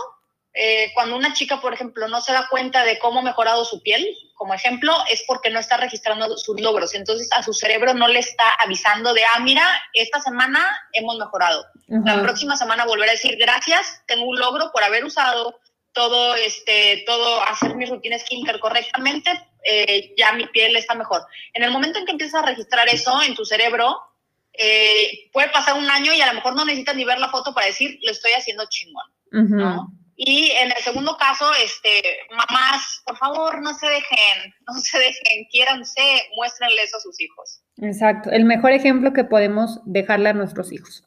eh, 0.60 0.90
cuando 0.92 1.14
una 1.14 1.34
chica, 1.34 1.60
por 1.60 1.72
ejemplo, 1.72 2.08
no 2.08 2.20
se 2.20 2.32
da 2.32 2.48
cuenta 2.50 2.82
de 2.82 2.98
cómo 2.98 3.20
ha 3.20 3.22
mejorado 3.22 3.64
su 3.64 3.80
piel, 3.80 4.04
como 4.34 4.54
ejemplo, 4.54 4.92
es 5.08 5.22
porque 5.24 5.50
no 5.50 5.60
está 5.60 5.76
registrando 5.76 6.36
sus 6.36 6.60
logros. 6.60 6.94
Entonces 6.94 7.28
a 7.30 7.44
su 7.44 7.52
cerebro 7.52 7.94
no 7.94 8.08
le 8.08 8.18
está 8.18 8.54
avisando 8.58 9.14
de, 9.14 9.22
ah, 9.24 9.38
mira, 9.38 9.64
esta 9.92 10.20
semana 10.20 10.60
hemos 10.92 11.16
mejorado. 11.16 11.64
La 11.86 12.20
próxima 12.22 12.56
semana 12.56 12.86
volver 12.86 13.08
a 13.08 13.12
decir, 13.12 13.36
gracias, 13.38 14.02
tengo 14.08 14.24
un 14.24 14.36
logro 14.36 14.72
por 14.72 14.82
haber 14.82 15.04
usado 15.04 15.60
todo, 15.92 16.34
este, 16.34 17.04
todo, 17.06 17.40
hacer 17.42 17.76
mi 17.76 17.86
rutina 17.86 18.18
skincare 18.18 18.58
correctamente, 18.58 19.30
eh, 19.62 20.12
ya 20.18 20.32
mi 20.32 20.46
piel 20.48 20.76
está 20.76 20.96
mejor. 20.96 21.22
En 21.54 21.62
el 21.62 21.70
momento 21.70 22.00
en 22.00 22.04
que 22.04 22.12
empiezas 22.12 22.42
a 22.42 22.46
registrar 22.46 22.88
eso 22.88 23.22
en 23.22 23.36
tu 23.36 23.44
cerebro, 23.44 23.96
eh, 24.54 25.30
puede 25.32 25.50
pasar 25.50 25.78
un 25.78 25.88
año 25.88 26.12
y 26.12 26.20
a 26.20 26.26
lo 26.26 26.34
mejor 26.34 26.56
no 26.56 26.64
necesitas 26.64 26.96
ni 26.96 27.04
ver 27.04 27.20
la 27.20 27.30
foto 27.30 27.54
para 27.54 27.68
decir, 27.68 28.00
lo 28.02 28.10
estoy 28.10 28.32
haciendo 28.32 28.68
chingón, 28.68 29.06
¿no? 29.30 29.92
Y 30.20 30.50
en 30.50 30.72
el 30.72 30.78
segundo 30.78 31.16
caso, 31.16 31.48
este, 31.64 32.02
mamás, 32.30 33.02
por 33.06 33.16
favor, 33.16 33.62
no 33.62 33.72
se 33.72 33.86
dejen, 33.86 34.52
no 34.66 34.74
se 34.74 34.98
dejen, 34.98 35.46
quiéranse, 35.48 36.02
muéstrenle 36.36 36.82
eso 36.82 36.96
a 36.96 37.00
sus 37.00 37.20
hijos. 37.20 37.60
Exacto, 37.80 38.30
el 38.30 38.44
mejor 38.44 38.72
ejemplo 38.72 39.12
que 39.12 39.22
podemos 39.22 39.80
dejarle 39.84 40.30
a 40.30 40.32
nuestros 40.32 40.72
hijos. 40.72 41.04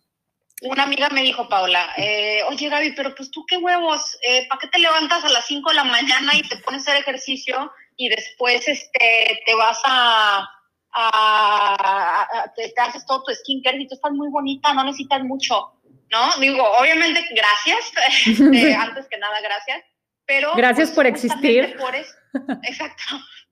Una 0.62 0.84
amiga 0.84 1.10
me 1.10 1.24
dijo, 1.24 1.50
Paula, 1.50 1.90
eh, 1.98 2.42
oye 2.48 2.70
Gaby, 2.70 2.94
pero 2.96 3.14
pues 3.14 3.32
tú 3.32 3.44
qué 3.48 3.58
huevos, 3.58 4.18
eh, 4.26 4.48
¿para 4.48 4.60
qué 4.60 4.68
te 4.68 4.80
levantas 4.80 5.26
a 5.26 5.30
las 5.30 5.46
5 5.46 5.70
de 5.70 5.76
la 5.76 5.84
mañana 5.84 6.32
y 6.36 6.48
te 6.48 6.56
pones 6.58 6.88
a 6.88 6.92
hacer 6.92 7.02
ejercicio 7.02 7.70
y 7.98 8.08
después 8.08 8.66
este, 8.66 9.42
te 9.46 9.56
vas 9.56 9.82
a, 9.84 10.48
te, 12.56 12.74
haces 12.80 13.06
todo 13.08 13.24
tu 13.24 13.34
skincare 13.34 13.82
y 13.82 13.88
tú 13.88 13.96
estás 13.96 14.12
muy 14.14 14.30
bonita, 14.30 14.74
no 14.74 14.86
necesitas 14.86 15.24
mucho? 15.24 15.74
¿No? 16.12 16.38
Digo, 16.40 16.64
obviamente, 16.78 17.26
gracias, 17.32 17.92
este, 18.28 18.76
antes 18.80 19.08
que 19.08 19.18
nada, 19.18 19.40
gracias, 19.42 19.84
pero... 20.26 20.54
Gracias 20.56 20.90
pues, 20.90 20.96
por 20.96 21.06
existir. 21.08 21.76
exacto, 22.64 23.04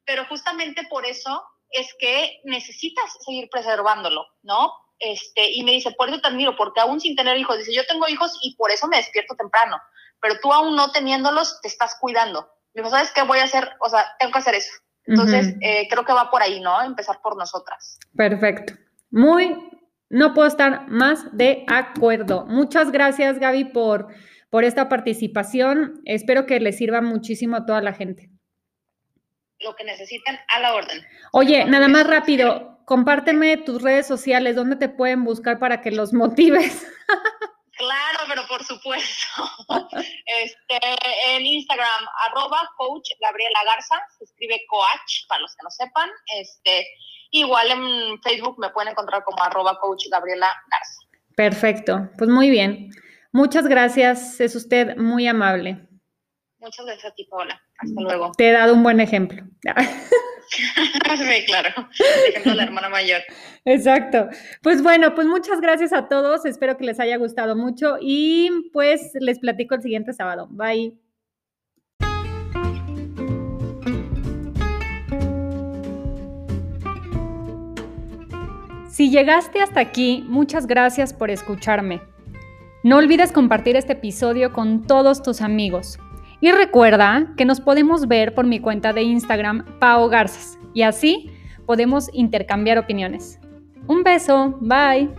pero 0.06 0.26
justamente 0.26 0.84
por 0.90 1.06
eso 1.06 1.44
es 1.72 1.88
que 2.00 2.42
necesitas 2.44 3.06
seguir 3.26 3.50
preservándolo, 3.50 4.26
¿no? 4.44 4.74
Este, 5.00 5.52
y 5.52 5.64
me 5.64 5.72
dice, 5.72 5.92
por 5.92 6.10
eso 6.10 6.20
te 6.20 6.28
admiro, 6.28 6.56
porque 6.58 6.82
aún 6.82 7.00
sin 7.00 7.16
tener 7.16 7.38
hijos, 7.38 7.58
dice, 7.58 7.74
yo 7.74 7.86
tengo 7.88 8.08
hijos 8.08 8.38
y 8.44 8.56
por 8.56 8.72
eso 8.72 8.88
me 8.88 8.98
despierto 8.98 9.36
temprano, 9.36 9.80
pero 10.22 10.40
tú 10.42 10.52
aún 10.52 10.76
no 10.76 10.92
teniéndolos, 10.92 11.62
te 11.62 11.70
estás 11.70 11.96
cuidando. 12.00 12.52
Digo, 12.74 12.90
¿sabes 12.90 13.12
qué 13.12 13.24
voy 13.24 13.40
a 13.40 13.46
hacer? 13.46 13.72
O 13.80 13.90
sea, 13.90 14.06
tengo 14.20 14.34
que 14.34 14.40
hacer 14.40 14.56
eso. 14.56 14.72
Entonces, 15.06 15.56
eh, 15.62 15.88
creo 15.90 16.06
que 16.06 16.14
va 16.14 16.30
por 16.30 16.44
ahí, 16.44 16.60
¿no? 16.60 16.84
Empezar 16.84 17.20
por 17.22 17.36
nosotras. 17.36 17.98
Perfecto. 18.16 18.74
Muy, 19.10 19.56
no 20.10 20.34
puedo 20.34 20.48
estar 20.48 20.88
más 20.90 21.36
de 21.36 21.64
acuerdo. 21.68 22.46
Muchas 22.48 22.92
gracias, 22.92 23.40
Gaby, 23.40 23.66
por, 23.66 24.08
por 24.50 24.64
esta 24.64 24.90
participación. 24.90 26.02
Espero 26.06 26.46
que 26.46 26.60
le 26.60 26.74
sirva 26.74 27.02
muchísimo 27.02 27.58
a 27.58 27.66
toda 27.66 27.82
la 27.82 27.94
gente. 27.94 28.30
Lo 29.60 29.76
que 29.76 29.84
necesiten 29.84 30.40
a 30.48 30.60
la 30.60 30.74
orden. 30.74 31.06
Oye, 31.32 31.66
nada 31.66 31.88
más 31.88 32.08
rápido, 32.08 32.80
compárteme 32.86 33.58
tus 33.58 33.82
redes 33.82 34.08
sociales, 34.08 34.56
¿dónde 34.56 34.78
te 34.78 34.90
pueden 34.90 35.24
buscar 35.24 35.60
para 35.60 35.82
que 35.82 35.92
los 35.92 36.14
motives? 36.14 36.88
Claro, 37.80 38.20
pero 38.28 38.46
por 38.48 38.62
supuesto. 38.66 39.08
Este, 40.26 40.80
en 41.28 41.46
Instagram, 41.46 42.06
arroba 42.28 42.70
coach 42.76 43.10
Gabriela 43.22 43.60
Garza, 43.66 43.96
se 44.18 44.26
escribe 44.26 44.66
coach, 44.68 45.26
para 45.30 45.42
los 45.42 45.56
que 45.56 45.64
no 45.64 45.72
sepan. 45.72 46.10
Este, 46.36 46.86
Igual 47.32 47.72
en 47.72 48.22
Facebook 48.22 48.58
me 48.60 48.70
pueden 48.70 48.92
encontrar 48.92 49.24
como 49.24 49.42
arroba 49.44 49.80
coach 49.80 50.06
Gabriela 50.12 50.48
Garza. 50.70 51.02
Perfecto, 51.36 52.10
pues 52.18 52.30
muy 52.30 52.50
bien. 52.50 52.90
Muchas 53.32 53.68
gracias, 53.68 54.40
es 54.42 54.56
usted 54.56 54.98
muy 54.98 55.28
amable. 55.28 55.88
Muchas 56.60 56.86
gracias 56.86 57.12
a 57.12 57.16
ti, 57.16 57.26
Paola. 57.26 57.62
Hasta 57.78 58.02
luego. 58.02 58.32
Te 58.38 58.50
he 58.50 58.52
dado 58.52 58.74
un 58.74 58.84
buen 58.84 59.00
ejemplo. 59.00 59.44
sí, 60.50 61.46
claro. 61.46 61.70
Ejemplo 62.28 62.52
de 62.52 62.58
la 62.58 62.64
hermana 62.64 62.90
mayor. 62.90 63.22
Exacto. 63.64 64.28
Pues 64.62 64.84
bueno, 64.84 65.16
pues 65.16 65.28
muchas 65.28 65.62
gracias 65.62 65.94
a 65.94 66.10
todos. 66.10 66.46
Espero 66.46 66.76
que 66.78 66.86
les 66.86 67.00
haya 67.00 67.18
gustado 67.18 67.56
mucho 67.56 67.98
y 68.02 68.70
pues 68.74 69.12
les 69.20 69.40
platico 69.40 69.76
el 69.76 69.82
siguiente 69.82 70.12
sábado. 70.12 70.48
Bye. 70.52 70.98
Si 79.00 79.10
llegaste 79.10 79.62
hasta 79.62 79.80
aquí, 79.80 80.26
muchas 80.28 80.68
gracias 80.68 81.14
por 81.14 81.32
escucharme. 81.32 82.02
No 82.84 82.98
olvides 82.98 83.32
compartir 83.32 83.78
este 83.78 83.94
episodio 83.94 84.52
con 84.52 84.86
todos 84.86 85.24
tus 85.24 85.40
amigos. 85.40 85.98
Y 86.42 86.52
recuerda 86.52 87.34
que 87.38 87.46
nos 87.46 87.62
podemos 87.62 88.10
ver 88.10 88.36
por 88.36 88.46
mi 88.46 88.60
cuenta 88.60 88.92
de 88.92 89.04
Instagram, 89.04 89.64
Pao 89.80 90.10
Garzas, 90.10 90.60
y 90.74 90.82
así 90.82 91.32
podemos 91.66 92.10
intercambiar 92.12 92.78
opiniones. 92.78 93.40
Un 93.88 94.04
beso, 94.04 94.58
bye. 94.60 95.10